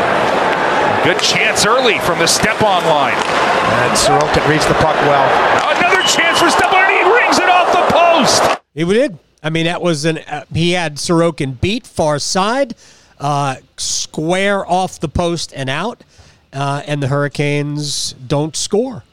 Good 1.03 1.19
chance 1.19 1.65
early 1.65 1.99
from 1.99 2.19
the 2.19 2.27
Stepan 2.27 2.85
line. 2.85 3.17
And 3.17 3.97
Sorokin 3.97 4.47
reads 4.47 4.65
the 4.67 4.75
puck 4.75 4.95
well. 5.07 5.27
Another 5.75 6.01
chance 6.03 6.39
for 6.39 6.49
Stepan 6.49 6.89
he 6.89 7.03
rings 7.11 7.37
it 7.39 7.49
off 7.49 7.71
the 7.71 7.85
post. 7.93 8.61
He 8.73 8.85
did. 8.85 9.17
I 9.43 9.49
mean, 9.49 9.65
that 9.65 9.81
was 9.81 10.05
an. 10.05 10.19
Uh, 10.19 10.45
he 10.53 10.71
had 10.71 10.95
Sorokin 10.95 11.59
beat 11.59 11.85
far 11.87 12.19
side, 12.19 12.75
uh, 13.19 13.57
square 13.77 14.69
off 14.69 14.99
the 14.99 15.07
post 15.07 15.53
and 15.55 15.69
out, 15.69 16.03
uh, 16.53 16.81
and 16.85 17.01
the 17.01 17.07
Hurricanes 17.07 18.13
don't 18.13 18.55
score. 18.55 19.03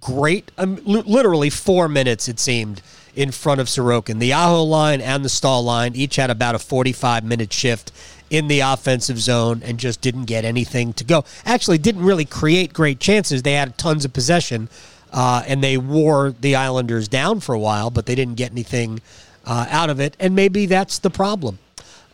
Great, 0.00 0.50
um, 0.58 0.80
literally 0.84 1.50
four 1.50 1.88
minutes 1.88 2.28
it 2.28 2.40
seemed 2.40 2.82
in 3.16 3.30
front 3.30 3.60
of 3.60 3.66
Sorokin. 3.66 4.18
The 4.18 4.32
Aho 4.32 4.62
line 4.62 5.00
and 5.00 5.24
the 5.24 5.28
Staal 5.28 5.62
line 5.62 5.94
each 5.94 6.16
had 6.16 6.30
about 6.30 6.54
a 6.54 6.58
45 6.58 7.24
minute 7.24 7.52
shift 7.52 7.92
in 8.30 8.48
the 8.48 8.60
offensive 8.60 9.18
zone 9.18 9.62
and 9.64 9.78
just 9.78 10.00
didn't 10.00 10.24
get 10.24 10.44
anything 10.44 10.92
to 10.94 11.04
go. 11.04 11.24
Actually, 11.44 11.78
didn't 11.78 12.04
really 12.04 12.24
create 12.24 12.72
great 12.72 12.98
chances. 12.98 13.42
They 13.42 13.52
had 13.52 13.76
tons 13.78 14.04
of 14.04 14.12
possession, 14.12 14.68
uh, 15.12 15.44
and 15.46 15.62
they 15.62 15.76
wore 15.76 16.34
the 16.40 16.56
Islanders 16.56 17.06
down 17.08 17.40
for 17.40 17.54
a 17.54 17.58
while, 17.58 17.90
but 17.90 18.06
they 18.06 18.14
didn't 18.14 18.34
get 18.34 18.50
anything 18.50 19.00
uh, 19.44 19.66
out 19.70 19.90
of 19.90 20.00
it. 20.00 20.16
And 20.18 20.34
maybe 20.34 20.66
that's 20.66 20.98
the 20.98 21.10
problem. 21.10 21.58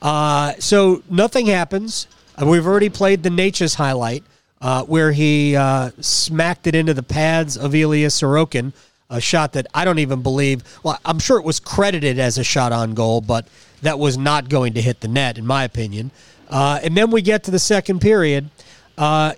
Uh, 0.03 0.55
so 0.59 1.03
nothing 1.09 1.47
happens. 1.47 2.07
Uh, 2.41 2.47
we've 2.47 2.67
already 2.67 2.89
played 2.89 3.23
the 3.23 3.31
Necas 3.31 3.77
highlight 3.77 4.25
uh, 4.61 4.85
where 4.85 5.13
he 5.13 5.57
uh, 5.57 5.91
smacked 6.01 6.67
it 6.67 6.75
into 6.75 6.95
the 6.95 7.03
pads 7.03 7.57
of 7.57 7.75
Ilya 7.75 8.09
Sorokin, 8.09 8.73
a 9.11 9.21
shot 9.21 9.53
that 9.53 9.67
I 9.75 9.85
don't 9.85 9.99
even 9.99 10.23
believe. 10.23 10.63
Well, 10.83 10.99
I'm 11.05 11.19
sure 11.19 11.39
it 11.39 11.45
was 11.45 11.61
credited 11.61 12.19
as 12.19 12.39
a 12.39 12.45
shot 12.45 12.73
on 12.73 12.95
goal, 12.95 13.21
but 13.21 13.47
that 13.83 13.99
was 13.99 14.17
not 14.17 14.49
going 14.49 14.75
to 14.75 14.81
hit 14.81 15.01
the 15.01 15.09
net, 15.09 15.37
in 15.37 15.47
my 15.47 15.65
opinion. 15.65 16.11
and 16.51 16.97
then 16.97 17.11
we 17.11 17.21
get 17.21 17.43
to 17.45 17.51
the 17.51 17.59
second 17.59 18.01
period. 18.01 18.49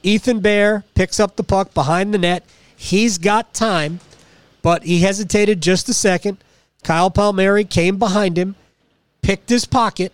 Ethan 0.02 0.40
Bear 0.40 0.84
picks 0.94 1.18
up 1.18 1.36
the 1.36 1.42
puck 1.42 1.72
behind 1.74 2.12
the 2.12 2.18
net. 2.18 2.44
He's 2.76 3.18
got 3.18 3.54
time, 3.54 4.00
but 4.60 4.82
he 4.82 5.00
hesitated 5.00 5.60
just 5.60 5.88
a 5.88 5.94
second. 5.94 6.38
Kyle 6.82 7.10
Palmieri 7.10 7.64
came 7.64 7.96
behind 7.98 8.36
him, 8.36 8.56
picked 9.22 9.48
his 9.50 9.64
pocket, 9.64 10.12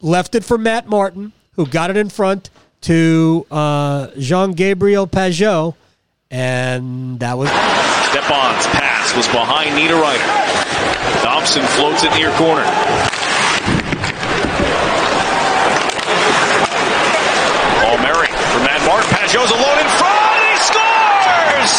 left 0.00 0.34
it 0.34 0.44
for 0.44 0.56
Matt 0.56 0.88
Martin, 0.88 1.32
who 1.52 1.66
got 1.66 1.90
it 1.90 1.96
in 1.96 2.08
front 2.08 2.48
to 2.82 3.46
uh, 3.50 4.08
Jean 4.18 4.52
Gabriel 4.52 5.06
Pageau, 5.06 5.74
And 6.30 7.20
that 7.20 7.38
was. 7.38 7.48
Stepan's 8.10 8.66
pass 8.74 9.14
was 9.16 9.26
behind 9.28 9.70
Niederreiter. 9.78 11.22
Thompson 11.22 11.62
floats 11.62 12.02
it 12.02 12.10
near 12.14 12.30
corner. 12.36 12.64
Palmieri 17.80 18.26
for 18.26 18.60
Matt 18.66 18.82
Martin. 18.86 19.10
Pageau's 19.10 19.50
alone 19.50 19.78
in 19.78 19.88
front, 19.94 20.18
and 20.34 20.44
he 20.50 20.56
scores! 20.66 21.72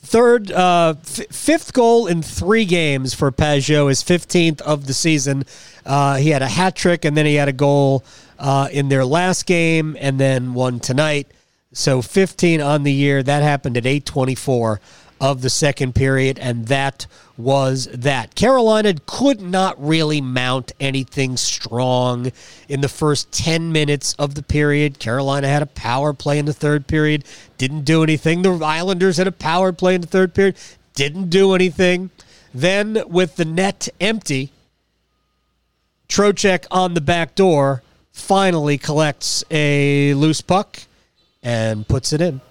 Third, 0.00 0.50
uh, 0.52 0.94
f- 1.00 1.26
fifth 1.30 1.72
goal 1.72 2.06
in 2.06 2.22
three 2.22 2.64
games 2.64 3.14
for 3.14 3.30
Pageau, 3.32 3.88
his 3.88 4.02
15th 4.02 4.60
of 4.62 4.86
the 4.86 4.94
season. 4.94 5.44
Uh, 5.84 6.16
he 6.16 6.30
had 6.30 6.42
a 6.42 6.48
hat 6.48 6.74
trick, 6.74 7.04
and 7.04 7.16
then 7.16 7.26
he 7.26 7.34
had 7.34 7.48
a 7.48 7.52
goal 7.52 8.04
uh, 8.38 8.68
in 8.72 8.88
their 8.88 9.04
last 9.04 9.46
game, 9.46 9.96
and 10.00 10.18
then 10.18 10.54
one 10.54 10.80
tonight. 10.80 11.28
So 11.76 12.00
15 12.00 12.62
on 12.62 12.84
the 12.84 12.92
year. 12.92 13.22
That 13.22 13.42
happened 13.42 13.76
at 13.76 13.84
824 13.84 14.80
of 15.20 15.42
the 15.42 15.50
second 15.50 15.94
period, 15.94 16.38
and 16.38 16.68
that 16.68 17.06
was 17.36 17.86
that. 17.92 18.34
Carolina 18.34 18.94
could 19.04 19.42
not 19.42 19.76
really 19.78 20.22
mount 20.22 20.72
anything 20.80 21.36
strong 21.36 22.32
in 22.66 22.80
the 22.80 22.88
first 22.88 23.30
10 23.30 23.72
minutes 23.72 24.14
of 24.18 24.36
the 24.36 24.42
period. 24.42 24.98
Carolina 24.98 25.48
had 25.48 25.60
a 25.60 25.66
power 25.66 26.14
play 26.14 26.38
in 26.38 26.46
the 26.46 26.54
third 26.54 26.86
period, 26.86 27.24
didn't 27.58 27.84
do 27.84 28.02
anything. 28.02 28.40
The 28.40 28.52
Islanders 28.52 29.18
had 29.18 29.26
a 29.26 29.32
power 29.32 29.70
play 29.70 29.94
in 29.94 30.00
the 30.00 30.06
third 30.06 30.32
period, 30.32 30.56
didn't 30.94 31.28
do 31.28 31.52
anything. 31.54 32.08
Then, 32.54 33.02
with 33.06 33.36
the 33.36 33.44
net 33.44 33.90
empty, 34.00 34.50
Trocheck 36.08 36.64
on 36.70 36.94
the 36.94 37.02
back 37.02 37.34
door 37.34 37.82
finally 38.12 38.78
collects 38.78 39.44
a 39.50 40.14
loose 40.14 40.40
puck 40.40 40.78
and 41.46 41.86
puts 41.86 42.12
it 42.12 42.20
in. 42.20 42.42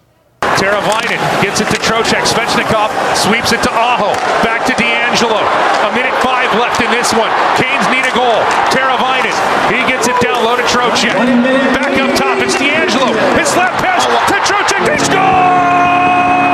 Teravainen 0.55 1.19
gets 1.43 1.60
it 1.60 1.67
to 1.67 1.77
Trocheck. 1.84 2.23
Svechnikov 2.23 2.89
sweeps 3.13 3.51
it 3.51 3.62
to 3.63 3.69
Aho. 3.69 4.15
Back 4.41 4.65
to 4.67 4.73
DeAngelo. 4.73 5.36
A 5.36 5.91
minute 5.93 6.15
five 6.23 6.47
left 6.55 6.79
in 6.79 6.89
this 6.91 7.12
one. 7.12 7.29
Canes 7.60 7.86
need 7.91 8.08
a 8.08 8.15
goal. 8.15 8.39
Teravainen. 8.71 9.36
He 9.67 9.84
gets 9.91 10.08
it 10.08 10.15
down 10.21 10.45
low 10.45 10.55
to 10.55 10.63
Trocheck. 10.63 11.13
Back 11.75 11.99
up 11.99 12.15
top. 12.15 12.39
It's 12.39 12.55
DeAngelo. 12.55 13.12
His 13.38 13.51
left 13.58 13.84
pass 13.84 14.08
to 14.08 14.39
Trocheck. 14.47 14.88
They 14.88 14.97
score! 14.97 16.44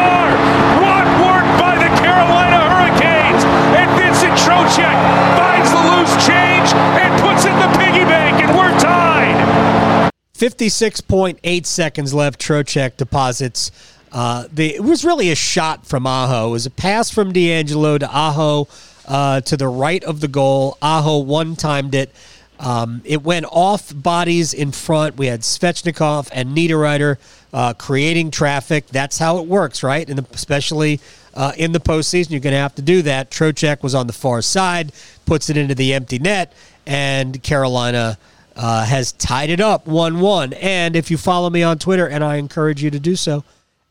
56.8 10.42 11.66
seconds 11.68 12.16
left. 12.16 12.42
Trocheck 12.42 12.98
deposits. 12.98 13.72
Uh, 14.12 14.48
the, 14.52 14.74
it 14.74 14.84
was 14.84 15.06
really 15.06 15.30
a 15.30 15.36
shot 15.36 15.86
from 15.86 16.08
Aho. 16.08 16.48
It 16.48 16.52
was 16.52 16.66
a 16.66 16.72
pass 16.72 17.12
from 17.12 17.32
DeAngelo 17.32 18.00
to 18.00 18.10
Aho 18.10 18.68
uh, 19.08 19.42
to 19.42 19.56
the 19.56 19.68
right 19.68 20.04
of 20.04 20.20
the 20.20 20.28
goal. 20.28 20.80
Aho 20.82 21.20
one 21.20 21.56
timed 21.56 21.94
it. 21.94 22.12
Um, 22.60 23.04
it 23.06 23.22
went 23.22 23.46
off 23.52 23.94
bodies 23.96 24.56
in 24.56 24.72
front. 24.72 25.16
We 25.16 25.28
had 25.28 25.42
Svechnikov 25.42 26.30
and 26.34 26.58
Niederreiter 26.58 27.18
uh, 27.54 27.76
creating 27.76 28.32
traffic. 28.32 28.88
That's 28.88 29.20
how 29.20 29.38
it 29.38 29.46
works, 29.46 29.84
right? 29.84 30.10
And 30.10 30.26
especially 30.32 31.02
uh, 31.36 31.52
in 31.56 31.72
the 31.72 31.80
postseason, 31.80 32.32
you're 32.32 32.40
going 32.40 32.54
to 32.54 32.60
have 32.60 32.74
to 32.76 32.82
do 32.82 33.04
that. 33.04 33.30
Trocheck 33.30 33.84
was 33.84 33.94
on 33.94 34.08
the 34.08 34.14
far 34.14 34.42
side, 34.42 34.92
puts 35.28 35.52
it 35.52 35.58
into 35.58 35.76
the 35.76 35.94
empty 35.94 36.18
net, 36.18 36.52
and 36.88 37.44
Carolina 37.44 38.18
uh, 38.56 38.86
has 38.86 39.12
tied 39.14 39.50
it 39.50 39.60
up 39.60 39.88
1 39.88 40.20
1. 40.20 40.54
And 40.54 40.96
if 40.96 41.12
you 41.12 41.18
follow 41.18 41.50
me 41.50 41.64
on 41.64 41.80
Twitter, 41.80 42.08
and 42.08 42.24
I 42.24 42.36
encourage 42.36 42.84
you 42.84 42.92
to 42.92 43.00
do 43.00 43.16
so 43.16 43.44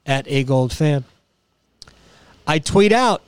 at 0.07 0.27
A 0.29 0.45
Gold 0.45 0.73
Fan, 0.73 1.05
I 2.47 2.59
tweet 2.59 2.93
out 2.93 3.23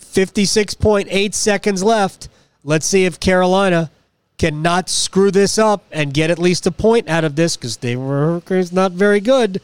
56.8 0.00 1.34
seconds 1.34 1.82
left. 1.82 2.28
Let's 2.64 2.86
see 2.86 3.04
if 3.04 3.18
Carolina 3.18 3.90
cannot 4.38 4.88
screw 4.88 5.30
this 5.30 5.58
up 5.58 5.84
and 5.92 6.12
get 6.12 6.30
at 6.30 6.38
least 6.38 6.66
a 6.66 6.72
point 6.72 7.08
out 7.08 7.24
of 7.24 7.36
this 7.36 7.56
because 7.56 7.76
they 7.78 7.96
were 7.96 8.42
not 8.72 8.92
very 8.92 9.20
good. 9.20 9.60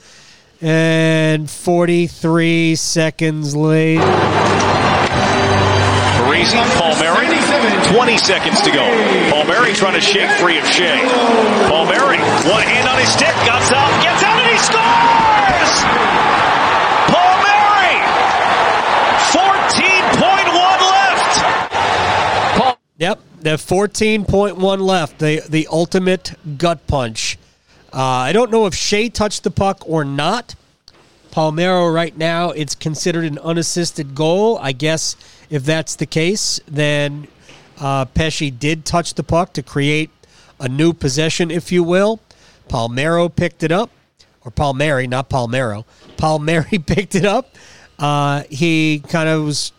And 0.60 1.48
43 1.50 2.76
seconds 2.76 3.54
later. 3.54 4.02
Parise, 6.18 6.54
Palmieri, 6.78 7.28
20 7.94 8.18
seconds 8.18 8.60
to 8.62 8.70
go. 8.70 8.84
Trying 9.78 9.94
to 9.94 10.00
shake 10.00 10.28
free 10.40 10.58
of 10.58 10.66
Shea. 10.66 10.98
Palmieri, 11.68 12.18
one 12.50 12.66
hand 12.66 12.88
on 12.88 12.98
his 12.98 13.08
stick, 13.12 13.32
got 13.46 13.62
out, 13.70 14.02
gets 14.02 14.24
out, 14.24 14.34
and 14.34 14.50
he 14.50 14.58
scores! 14.58 15.72
Palmieri! 17.14 18.02
14.1 19.30 20.82
left! 20.90 22.78
Yep, 22.98 23.20
the 23.40 23.50
14.1 23.50 24.80
left. 24.80 25.20
The 25.20 25.42
the 25.48 25.68
ultimate 25.70 26.34
gut 26.58 26.84
punch. 26.88 27.38
Uh, 27.92 28.02
I 28.02 28.32
don't 28.32 28.50
know 28.50 28.66
if 28.66 28.74
Shea 28.74 29.08
touched 29.08 29.44
the 29.44 29.52
puck 29.52 29.84
or 29.86 30.04
not. 30.04 30.56
Palmero 31.30 31.94
right 31.94 32.16
now, 32.18 32.50
it's 32.50 32.74
considered 32.74 33.24
an 33.24 33.38
unassisted 33.38 34.16
goal. 34.16 34.58
I 34.60 34.72
guess 34.72 35.14
if 35.50 35.64
that's 35.64 35.94
the 35.94 36.06
case, 36.06 36.58
then 36.66 37.28
uh, 37.80 38.04
Pesce 38.06 38.50
did 38.50 38.84
touch 38.84 39.14
the 39.14 39.22
puck 39.22 39.52
to 39.54 39.62
create 39.62 40.10
a 40.60 40.68
new 40.68 40.92
possession, 40.92 41.50
if 41.50 41.70
you 41.70 41.82
will. 41.82 42.20
Palmero 42.68 43.34
picked 43.34 43.62
it 43.62 43.72
up, 43.72 43.90
or 44.44 44.50
Palmieri, 44.50 45.06
not 45.06 45.30
Palmero. 45.30 45.84
Palmieri 46.16 46.78
picked 46.86 47.14
it 47.14 47.24
up. 47.24 47.54
Uh, 47.98 48.44
he 48.50 49.02
kind 49.08 49.28
of 49.28 49.44
was, 49.44 49.72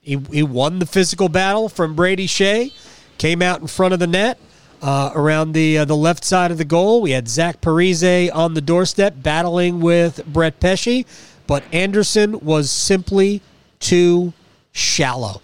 he, 0.00 0.18
he 0.30 0.42
won 0.42 0.78
the 0.78 0.86
physical 0.86 1.28
battle 1.28 1.68
from 1.68 1.94
Brady 1.94 2.26
Shea, 2.26 2.72
came 3.18 3.42
out 3.42 3.60
in 3.60 3.66
front 3.66 3.94
of 3.94 4.00
the 4.00 4.06
net. 4.06 4.38
Uh, 4.80 5.12
around 5.14 5.52
the 5.52 5.78
uh, 5.78 5.84
the 5.84 5.94
left 5.94 6.24
side 6.24 6.50
of 6.50 6.58
the 6.58 6.64
goal, 6.64 7.02
we 7.02 7.12
had 7.12 7.28
Zach 7.28 7.60
Parise 7.60 8.34
on 8.34 8.54
the 8.54 8.60
doorstep 8.60 9.14
battling 9.22 9.78
with 9.80 10.26
Brett 10.26 10.58
Pesce, 10.58 11.04
but 11.46 11.62
Andersen 11.72 12.40
was 12.40 12.68
simply 12.68 13.42
too 13.78 14.32
shallow. 14.72 15.40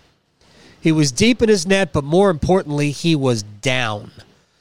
He 0.81 0.93
was 0.93 1.13
deep 1.13 1.43
in 1.43 1.49
his 1.49 1.67
net, 1.67 1.93
but 1.93 2.05
more 2.05 2.31
importantly, 2.31 2.91
he 2.91 3.17
was 3.17 3.43
down. 3.43 4.11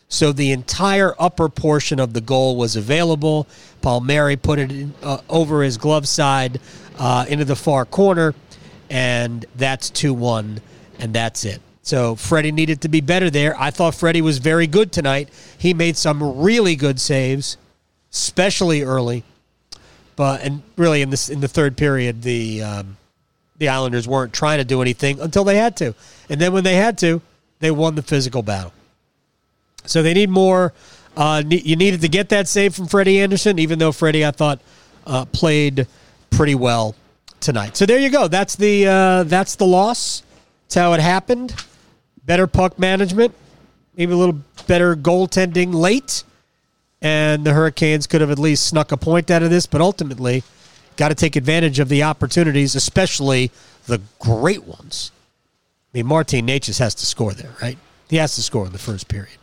So 0.09 0.31
the 0.31 0.51
entire 0.51 1.13
upper 1.19 1.49
portion 1.49 1.99
of 1.99 2.13
the 2.13 2.21
goal 2.21 2.55
was 2.55 2.75
available. 2.75 3.47
Palmieri 3.81 4.37
put 4.37 4.57
it 4.59 4.71
in, 4.71 4.93
uh, 5.03 5.19
over 5.29 5.63
his 5.63 5.77
glove 5.77 6.07
side 6.07 6.59
uh, 6.97 7.25
into 7.27 7.45
the 7.45 7.55
far 7.55 7.85
corner, 7.85 8.33
and 8.89 9.45
that's 9.55 9.89
2 9.89 10.13
1, 10.13 10.61
and 10.99 11.13
that's 11.13 11.45
it. 11.45 11.61
So 11.81 12.15
Freddie 12.15 12.51
needed 12.51 12.81
to 12.81 12.89
be 12.89 12.99
better 12.99 13.29
there. 13.29 13.55
I 13.59 13.71
thought 13.71 13.95
Freddie 13.95 14.21
was 14.21 14.39
very 14.39 14.67
good 14.67 14.91
tonight. 14.91 15.29
He 15.57 15.73
made 15.73 15.95
some 15.95 16.41
really 16.41 16.75
good 16.75 16.99
saves, 16.99 17.57
especially 18.11 18.83
early. 18.83 19.23
But 20.17 20.41
and 20.41 20.63
really 20.75 21.01
in 21.01 21.11
this 21.11 21.29
in 21.29 21.41
the 21.41 21.47
third 21.47 21.77
period, 21.77 22.23
the 22.23 22.63
um, 22.63 22.97
the 23.57 23.69
Islanders 23.69 24.07
weren't 24.07 24.33
trying 24.33 24.59
to 24.59 24.63
do 24.63 24.81
anything 24.81 25.19
until 25.19 25.43
they 25.43 25.57
had 25.57 25.75
to, 25.77 25.95
and 26.29 26.39
then 26.39 26.53
when 26.53 26.63
they 26.63 26.75
had 26.75 26.97
to, 26.99 27.21
they 27.59 27.71
won 27.71 27.95
the 27.95 28.01
physical 28.01 28.43
battle. 28.43 28.73
So 29.85 30.03
they 30.03 30.13
need 30.13 30.29
more. 30.29 30.73
Uh, 31.15 31.41
you 31.47 31.75
needed 31.75 32.01
to 32.01 32.07
get 32.09 32.29
that 32.29 32.47
save 32.47 32.75
from 32.75 32.87
Freddie 32.87 33.19
Andersen, 33.19 33.57
even 33.57 33.79
though 33.79 33.91
Freddie 33.91 34.25
I 34.25 34.31
thought 34.31 34.59
uh, 35.07 35.25
played 35.25 35.87
pretty 36.29 36.55
well 36.55 36.95
tonight. 37.39 37.75
So 37.77 37.85
there 37.85 37.97
you 37.97 38.09
go. 38.09 38.27
That's 38.27 38.55
the 38.55 38.87
uh, 38.87 39.23
that's 39.23 39.55
the 39.55 39.65
loss. 39.65 40.23
That's 40.65 40.75
how 40.75 40.93
it 40.93 40.99
happened 40.99 41.55
better 42.27 42.45
puck 42.45 42.77
management, 42.77 43.33
maybe 43.95 44.11
a 44.11 44.15
little 44.15 44.39
better 44.67 44.95
goaltending 44.95 45.73
late, 45.73 46.23
and 47.01 47.43
the 47.43 47.53
Hurricanes 47.53 48.05
could 48.05 48.21
have 48.21 48.29
at 48.29 48.37
least 48.37 48.67
snuck 48.67 48.91
a 48.91 48.97
point 48.97 49.31
out 49.31 49.41
of 49.41 49.49
this. 49.49 49.65
But 49.65 49.81
ultimately, 49.81 50.43
got 50.97 51.09
to 51.09 51.15
take 51.15 51.35
advantage 51.35 51.79
of 51.79 51.89
the 51.89 52.03
opportunities, 52.03 52.75
especially 52.75 53.51
the 53.85 54.01
great 54.19 54.65
ones. 54.65 55.11
I 55.93 55.99
mean, 55.99 56.07
Martin 56.07 56.47
Necas 56.47 56.79
has 56.79 56.93
to 56.95 57.05
score 57.05 57.33
there, 57.33 57.53
right? 57.61 57.77
He 58.09 58.17
has 58.17 58.35
to 58.35 58.41
score 58.41 58.65
in 58.65 58.71
the 58.71 58.77
first 58.79 59.07
period. 59.07 59.37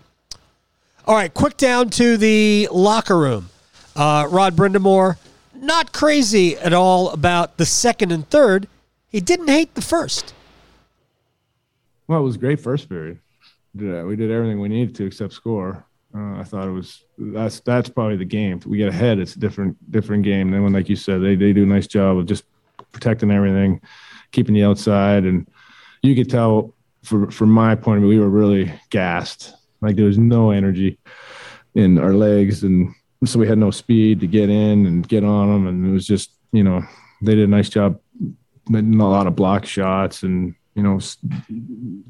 All 1.07 1.15
right, 1.15 1.33
quick 1.33 1.57
down 1.57 1.91
to 1.91 2.17
the 2.17 2.69
locker 2.71 3.19
room. 3.19 3.51
Uh, 3.97 4.27
Rod 4.31 4.57
Brind'Amour, 4.57 5.17
not 5.55 5.93
crazy 5.93 6.57
at 6.57 6.73
all 6.73 7.11
about 7.11 7.57
the 7.57 7.67
second 7.67 8.11
and 8.11 8.29
third. 8.29 8.69
He 9.09 9.21
didn't 9.21 9.49
hate 9.49 9.75
the 9.75 9.83
first. 9.83 10.35
Well, 12.09 12.21
it 12.21 12.25
was 12.25 12.37
great 12.37 12.61
first 12.61 12.89
period. 12.89 13.21
We 13.75 14.17
did 14.17 14.31
everything 14.31 14.61
we 14.61 14.69
needed 14.69 14.95
to 14.97 15.07
except 15.07 15.33
score. 15.33 15.85
Uh, 16.17 16.39
I 16.39 16.45
thought 16.45 16.69
it 16.69 16.73
was 16.73 17.05
that's 17.19 17.61
that's 17.61 17.89
probably 17.89 18.17
the 18.17 18.25
game. 18.25 18.59
If 18.59 18.67
we 18.67 18.79
get 18.79 18.89
ahead, 18.89 19.19
it's 19.19 19.35
a 19.35 19.41
different 19.41 19.91
different 19.91 20.23
game. 20.23 20.51
Then 20.51 20.63
when, 20.63 20.73
like 20.73 20.89
you 20.89 20.97
said, 20.97 21.23
they 21.23 21.35
they 21.35 21.53
do 21.53 21.65
a 21.65 21.67
nice 21.67 21.87
job 21.87 22.19
of 22.19 22.27
just 22.27 22.45
protecting 22.93 23.31
everything, 23.31 23.81
keeping 24.31 24.55
the 24.55 24.65
outside, 24.65 25.25
and 25.25 25.49
you 26.03 26.15
could 26.15 26.31
tell 26.31 26.73
from 27.03 27.31
from 27.31 27.51
my 27.51 27.75
point 27.75 27.99
of 27.99 28.03
view, 28.03 28.11
we 28.11 28.19
were 28.21 28.31
really 28.31 28.73
gassed. 28.91 29.55
Like 29.81 29.97
there 29.97 30.05
was 30.05 30.19
no 30.19 30.51
energy 30.51 30.99
in 31.75 31.99
our 31.99 32.15
legs 32.15 32.63
and 32.63 32.95
so 33.25 33.39
we 33.39 33.49
had 33.49 33.59
no 33.59 33.71
speed 33.71 34.21
to 34.21 34.27
get 34.27 34.51
in 34.51 34.87
and 34.87 35.09
get 35.09 35.25
on 35.25 35.49
them, 35.49 35.67
and 35.67 35.87
it 35.87 35.91
was 35.91 36.07
just 36.07 36.31
you 36.53 36.63
know 36.63 36.83
they 37.23 37.35
did 37.35 37.45
a 37.45 37.51
nice 37.51 37.69
job, 37.69 37.99
making 38.69 39.01
a 39.01 39.09
lot 39.09 39.27
of 39.27 39.37
block 39.37 39.65
shots 39.65 40.23
and 40.23 40.55
you 40.75 40.83
know 40.83 40.99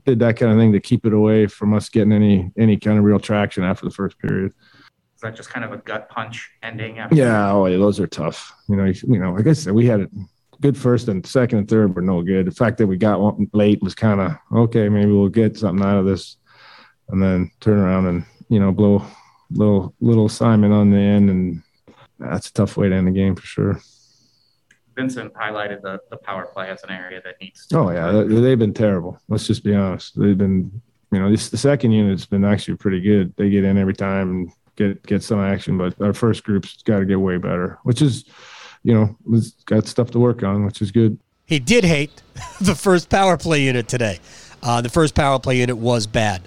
did 0.04 0.18
that 0.18 0.36
kind 0.36 0.52
of 0.52 0.58
thing 0.58 0.72
to 0.72 0.80
keep 0.80 1.06
it 1.06 1.12
away 1.12 1.46
from 1.46 1.74
us 1.74 1.88
getting 1.88 2.12
any 2.12 2.50
any 2.58 2.76
kind 2.76 2.98
of 2.98 3.04
real 3.04 3.20
traction 3.20 3.64
after 3.64 3.84
the 3.84 3.90
first 3.90 4.18
period. 4.18 4.52
Is 5.14 5.20
that 5.20 5.36
just 5.36 5.50
kind 5.50 5.64
of 5.64 5.72
a 5.72 5.78
gut 5.78 6.08
punch 6.08 6.50
ending? 6.62 6.96
yeah, 7.12 7.52
oh 7.52 7.66
yeah, 7.66 7.76
those 7.76 8.00
are 8.00 8.06
tough. 8.06 8.52
You 8.68 8.76
know, 8.76 8.84
you 8.84 9.18
know, 9.18 9.32
like 9.32 9.46
I 9.46 9.52
said, 9.52 9.74
we 9.74 9.86
had 9.86 10.00
it 10.00 10.10
good 10.60 10.76
first 10.76 11.08
and 11.08 11.26
second 11.26 11.58
and 11.58 11.68
third 11.68 11.94
were 11.94 12.02
no 12.02 12.22
good. 12.22 12.46
The 12.46 12.52
fact 12.52 12.78
that 12.78 12.86
we 12.86 12.96
got 12.96 13.20
one 13.20 13.48
late 13.52 13.82
was 13.82 13.94
kind 13.94 14.20
of 14.20 14.32
okay. 14.52 14.88
Maybe 14.88 15.12
we'll 15.12 15.28
get 15.28 15.58
something 15.58 15.84
out 15.84 15.98
of 15.98 16.06
this, 16.06 16.36
and 17.08 17.22
then 17.22 17.50
turn 17.60 17.78
around 17.78 18.06
and 18.06 18.24
you 18.48 18.60
know 18.60 18.72
blow 18.72 19.04
little 19.50 19.94
little 20.00 20.28
Simon 20.28 20.72
on 20.72 20.90
the 20.90 20.98
end, 20.98 21.30
and 21.30 21.62
that's 22.18 22.48
a 22.48 22.52
tough 22.52 22.76
way 22.76 22.88
to 22.88 22.94
end 22.94 23.06
the 23.06 23.12
game 23.12 23.36
for 23.36 23.46
sure. 23.46 23.80
Vincent 24.94 25.32
highlighted 25.34 25.82
the, 25.82 26.00
the 26.10 26.16
power 26.16 26.46
play 26.46 26.70
as 26.70 26.82
an 26.84 26.90
area 26.90 27.20
that 27.24 27.40
needs. 27.40 27.66
To 27.68 27.78
oh 27.78 27.90
yeah, 27.90 28.22
they've 28.40 28.58
been 28.58 28.74
terrible. 28.74 29.18
Let's 29.28 29.46
just 29.46 29.64
be 29.64 29.74
honest. 29.74 30.18
They've 30.18 30.38
been, 30.38 30.80
you 31.12 31.18
know, 31.18 31.30
this 31.30 31.50
the 31.50 31.56
second 31.56 31.92
unit's 31.92 32.26
been 32.26 32.44
actually 32.44 32.76
pretty 32.76 33.00
good. 33.00 33.34
They 33.36 33.50
get 33.50 33.64
in 33.64 33.78
every 33.78 33.94
time 33.94 34.30
and 34.30 34.52
get 34.76 35.02
get 35.06 35.22
some 35.22 35.40
action, 35.40 35.78
but 35.78 36.00
our 36.00 36.12
first 36.12 36.44
group's 36.44 36.82
got 36.82 37.00
to 37.00 37.06
get 37.06 37.20
way 37.20 37.38
better, 37.38 37.78
which 37.82 38.02
is, 38.02 38.24
you 38.82 38.94
know, 38.94 39.16
got 39.66 39.86
stuff 39.86 40.10
to 40.12 40.18
work 40.18 40.42
on, 40.42 40.64
which 40.64 40.80
is 40.80 40.90
good. 40.90 41.18
He 41.46 41.58
did 41.58 41.84
hate 41.84 42.22
the 42.60 42.74
first 42.74 43.08
power 43.08 43.36
play 43.36 43.62
unit 43.62 43.88
today. 43.88 44.18
Uh, 44.62 44.80
the 44.80 44.88
first 44.88 45.14
power 45.14 45.38
play 45.38 45.58
unit 45.58 45.76
was 45.76 46.06
bad. 46.06 46.42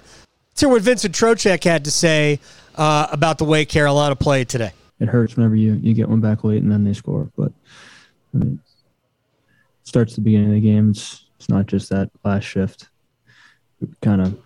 Let's 0.50 0.60
hear 0.60 0.68
what 0.70 0.82
Vincent 0.82 1.14
Trocheck 1.14 1.62
had 1.62 1.84
to 1.84 1.90
say 1.90 2.40
uh, 2.74 3.06
about 3.12 3.38
the 3.38 3.44
way 3.44 3.64
Carolina 3.64 4.16
played 4.16 4.48
today. 4.48 4.72
It 4.98 5.08
hurts 5.08 5.36
whenever 5.36 5.54
you, 5.54 5.74
you 5.74 5.94
get 5.94 6.08
one 6.08 6.20
back 6.20 6.42
late 6.42 6.62
and 6.62 6.72
then 6.72 6.82
they 6.82 6.94
score, 6.94 7.30
but 7.36 7.52
It 8.34 8.58
starts 9.84 10.14
the 10.14 10.20
beginning 10.20 10.48
of 10.48 10.54
the 10.54 10.60
game. 10.60 10.90
It's, 10.90 11.24
it's 11.36 11.48
not 11.48 11.66
just 11.66 11.88
that 11.90 12.10
last 12.24 12.44
shift. 12.44 12.88
Kind 14.02 14.20
of, 14.20 14.38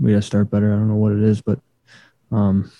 we 0.00 0.12
got 0.12 0.16
to 0.16 0.22
start 0.22 0.50
better. 0.50 0.72
I 0.72 0.76
don't 0.76 0.88
know 0.88 0.96
what 0.96 1.12
it 1.12 1.22
is, 1.22 1.40
but 1.40 1.60
um, 2.32 2.70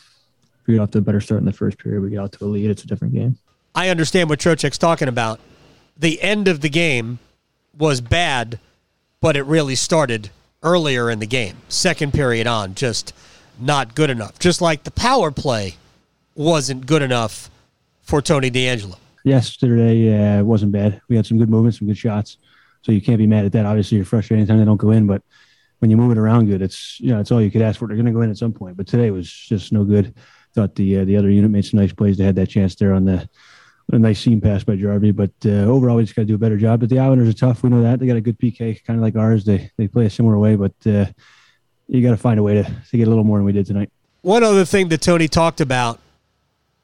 we 0.66 0.74
get 0.74 0.80
off 0.80 0.90
to 0.92 0.98
a 0.98 1.02
better 1.02 1.20
start 1.20 1.40
in 1.40 1.46
the 1.46 1.52
first 1.52 1.78
period, 1.78 2.02
we 2.02 2.10
get 2.10 2.20
out 2.20 2.32
to 2.32 2.44
a 2.44 2.46
lead. 2.46 2.70
It's 2.70 2.84
a 2.84 2.86
different 2.86 3.14
game. 3.14 3.38
I 3.74 3.88
understand 3.88 4.28
what 4.28 4.38
Trocheck's 4.38 4.78
talking 4.78 5.08
about. 5.08 5.40
The 5.96 6.20
end 6.22 6.48
of 6.48 6.60
the 6.60 6.68
game 6.68 7.18
was 7.76 8.00
bad, 8.00 8.58
but 9.20 9.36
it 9.36 9.42
really 9.42 9.74
started 9.74 10.30
earlier 10.62 11.10
in 11.10 11.18
the 11.18 11.26
game. 11.26 11.56
Second 11.68 12.12
period 12.12 12.46
on, 12.46 12.74
just 12.74 13.12
not 13.58 13.94
good 13.94 14.10
enough. 14.10 14.38
Just 14.38 14.60
like 14.60 14.84
the 14.84 14.90
power 14.90 15.30
play 15.30 15.76
wasn't 16.34 16.86
good 16.86 17.02
enough 17.02 17.50
for 18.02 18.22
Tony 18.22 18.50
DeAngelo 18.50 18.96
yesterday 19.24 20.38
it 20.38 20.42
wasn't 20.42 20.72
bad. 20.72 21.00
We 21.08 21.16
had 21.16 21.26
some 21.26 21.38
good 21.38 21.50
movements, 21.50 21.78
some 21.78 21.88
good 21.88 21.98
shots. 21.98 22.38
So 22.82 22.92
you 22.92 23.00
can't 23.00 23.18
be 23.18 23.26
mad 23.26 23.44
at 23.44 23.52
that. 23.52 23.66
Obviously, 23.66 23.96
you're 23.96 24.06
frustrated 24.06 24.42
anytime 24.42 24.58
they 24.58 24.64
don't 24.64 24.76
go 24.76 24.92
in, 24.92 25.06
but 25.06 25.22
when 25.80 25.90
you 25.90 25.96
move 25.96 26.12
it 26.12 26.18
around 26.18 26.46
good, 26.46 26.62
it's 26.62 26.98
you 27.00 27.10
know 27.10 27.20
it's 27.20 27.30
all 27.30 27.42
you 27.42 27.50
could 27.50 27.62
ask 27.62 27.78
for. 27.78 27.86
They're 27.86 27.96
going 27.96 28.06
to 28.06 28.12
go 28.12 28.22
in 28.22 28.30
at 28.30 28.36
some 28.36 28.52
point, 28.52 28.76
but 28.76 28.86
today 28.86 29.10
was 29.10 29.30
just 29.30 29.72
no 29.72 29.84
good. 29.84 30.14
Thought 30.54 30.74
the 30.74 30.98
uh, 30.98 31.04
the 31.04 31.16
other 31.16 31.30
unit 31.30 31.50
made 31.50 31.64
some 31.64 31.80
nice 31.80 31.92
plays. 31.92 32.16
They 32.16 32.24
had 32.24 32.36
that 32.36 32.48
chance 32.48 32.74
there 32.74 32.92
on 32.94 33.04
the 33.04 33.28
a 33.90 33.98
nice 33.98 34.20
seam 34.20 34.40
pass 34.40 34.64
by 34.64 34.76
Jarvie, 34.76 35.12
but 35.12 35.30
uh, 35.46 35.64
overall 35.64 35.96
we 35.96 36.04
just 36.04 36.14
got 36.14 36.22
to 36.22 36.26
do 36.26 36.34
a 36.34 36.38
better 36.38 36.58
job. 36.58 36.80
But 36.80 36.90
the 36.90 36.98
Islanders 36.98 37.28
are 37.28 37.38
tough. 37.38 37.62
We 37.62 37.70
know 37.70 37.82
that 37.82 37.98
they 37.98 38.06
got 38.06 38.16
a 38.16 38.20
good 38.20 38.38
PK, 38.38 38.84
kind 38.84 38.98
of 38.98 39.02
like 39.02 39.16
ours. 39.16 39.44
They 39.44 39.70
they 39.76 39.88
play 39.88 40.06
a 40.06 40.10
similar 40.10 40.38
way, 40.38 40.56
but 40.56 40.74
uh, 40.86 41.06
you 41.86 42.02
got 42.02 42.10
to 42.10 42.16
find 42.16 42.38
a 42.38 42.42
way 42.42 42.54
to 42.54 42.64
to 42.64 42.96
get 42.96 43.06
a 43.06 43.10
little 43.10 43.24
more 43.24 43.38
than 43.38 43.46
we 43.46 43.52
did 43.52 43.66
tonight. 43.66 43.90
One 44.22 44.42
other 44.42 44.64
thing 44.64 44.88
that 44.88 45.00
Tony 45.00 45.28
talked 45.28 45.60
about 45.60 46.00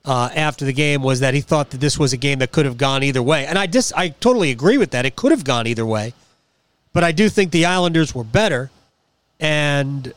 uh, 0.04 0.28
after 0.34 0.64
the 0.64 0.72
game 0.72 1.02
was 1.02 1.20
that 1.20 1.34
he 1.34 1.40
thought 1.40 1.70
that 1.70 1.80
this 1.80 1.98
was 1.98 2.12
a 2.12 2.16
game 2.16 2.38
that 2.40 2.52
could 2.52 2.66
have 2.66 2.76
gone 2.76 3.02
either 3.02 3.22
way, 3.22 3.46
and 3.46 3.58
I 3.58 3.66
just 3.66 3.92
I 3.96 4.10
totally 4.10 4.50
agree 4.50 4.78
with 4.78 4.90
that. 4.90 5.06
It 5.06 5.16
could 5.16 5.32
have 5.32 5.44
gone 5.44 5.66
either 5.66 5.86
way, 5.86 6.12
but 6.92 7.04
I 7.04 7.12
do 7.12 7.28
think 7.28 7.50
the 7.50 7.64
Islanders 7.64 8.14
were 8.14 8.24
better, 8.24 8.70
and 9.40 10.12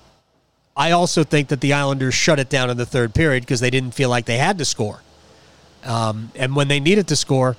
I 0.76 0.92
also 0.92 1.24
think 1.24 1.48
that 1.50 1.62
the 1.62 1.74
Islanders 1.74 2.14
shut 2.14 2.40
it 2.40 2.50
down 2.50 2.70
in 2.70 2.78
the 2.78 2.86
third 2.86 3.14
period 3.14 3.44
because 3.44 3.60
they 3.60 3.70
didn't 3.70 3.92
feel 3.92 4.10
like 4.10 4.26
they 4.26 4.38
had 4.38 4.58
to 4.58 4.66
score, 4.66 5.02
um, 5.84 6.32
and 6.36 6.56
when 6.56 6.68
they 6.68 6.80
needed 6.80 7.08
to 7.08 7.16
score, 7.16 7.56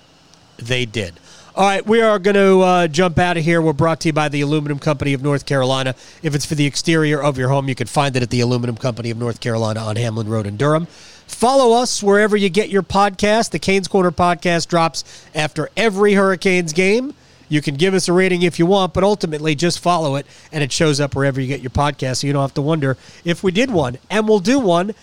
they 0.59 0.85
did. 0.85 1.15
All 1.57 1.65
right, 1.65 1.85
we 1.85 2.01
are 2.03 2.21
going 2.21 2.37
to 2.37 2.61
uh, 2.61 2.87
jump 2.87 3.19
out 3.19 3.37
of 3.37 3.43
here. 3.43 3.61
We're 3.61 3.73
brought 3.73 3.99
to 4.03 4.11
you 4.11 4.13
by 4.13 4.29
the 4.29 4.43
Aluminum 4.43 4.79
Company 4.79 5.13
of 5.13 5.23
North 5.25 5.45
Carolina. 5.45 5.97
If 6.23 6.37
it's 6.37 6.47
for 6.47 6.55
the 6.55 6.67
exterior 6.67 7.21
of 7.21 7.37
your 7.37 7.49
home, 7.49 7.69
you 7.69 7.75
can 7.75 7.89
find 7.89 8.15
it 8.15 8.23
at 8.23 8.31
the 8.31 8.39
Aluminum 8.43 8.77
Company 8.77 9.11
of 9.11 9.19
North 9.19 9.41
Carolina 9.41 9.81
on 9.81 9.97
Hamlin 9.97 10.29
Road 10.29 10.47
in 10.47 10.57
Durham. 10.57 10.87
Follow 11.29 11.81
us 11.81 12.03
wherever 12.03 12.37
you 12.37 12.49
get 12.49 12.71
your 12.71 12.83
podcast. 12.83 13.51
The 13.51 13.59
Canes 13.59 13.87
Corner 13.87 14.11
podcast 14.11 14.67
drops 14.69 15.05
after 15.35 15.71
every 15.77 16.15
Hurricanes 16.15 16.73
game. 16.73 17.15
You 17.49 17.63
can 17.63 17.77
give 17.77 17.95
us 17.95 18.09
a 18.09 18.13
rating 18.13 18.43
if 18.43 18.59
you 18.59 18.67
want, 18.67 18.93
but 18.93 19.05
ultimately 19.05 19.55
just 19.55 19.79
follow 19.79 20.17
it 20.17 20.27
and 20.53 20.63
it 20.63 20.73
shows 20.73 21.01
up 21.01 21.15
wherever 21.15 21.41
you 21.41 21.47
get 21.47 21.61
your 21.61 21.71
podcast 21.71 22.19
so 22.19 22.27
you 22.27 22.33
don't 22.33 22.43
have 22.43 22.55
to 22.55 22.63
wonder 22.63 22.97
if 23.25 23.43
we 23.43 23.53
did 23.53 23.71
one. 23.71 23.99
And 24.11 24.29
we'll 24.29 24.41
do 24.41 24.59
one 24.59 24.95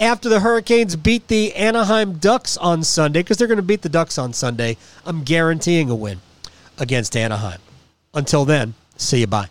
after 0.00 0.28
the 0.28 0.40
Hurricanes 0.40 0.96
beat 0.96 1.28
the 1.28 1.54
Anaheim 1.54 2.14
Ducks 2.14 2.56
on 2.56 2.82
Sunday 2.82 3.20
because 3.20 3.36
they're 3.36 3.48
going 3.48 3.56
to 3.56 3.62
beat 3.62 3.82
the 3.82 3.88
Ducks 3.88 4.18
on 4.18 4.32
Sunday. 4.32 4.76
I'm 5.04 5.22
guaranteeing 5.22 5.90
a 5.90 5.94
win 5.94 6.20
against 6.78 7.16
Anaheim. 7.16 7.60
Until 8.14 8.44
then, 8.44 8.74
see 8.96 9.20
you. 9.20 9.26
Bye. 9.26 9.48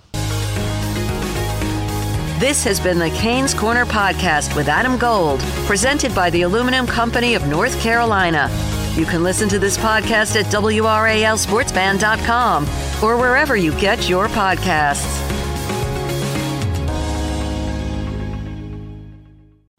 This 2.39 2.63
has 2.65 2.79
been 2.79 2.99
the 2.99 3.09
Canes 3.09 3.55
Corner 3.55 3.83
Podcast 3.83 4.55
with 4.55 4.67
Adam 4.67 4.99
Gold, 4.99 5.39
presented 5.65 6.13
by 6.13 6.29
the 6.29 6.43
Aluminum 6.43 6.85
Company 6.85 7.33
of 7.33 7.47
North 7.47 7.81
Carolina. 7.81 8.47
You 8.93 9.07
can 9.07 9.23
listen 9.23 9.49
to 9.49 9.57
this 9.57 9.75
podcast 9.75 10.39
at 10.39 10.45
WRALSportsFan.com 10.45 12.63
or 13.03 13.17
wherever 13.17 13.55
you 13.55 13.71
get 13.79 14.07
your 14.07 14.27
podcasts. 14.27 15.46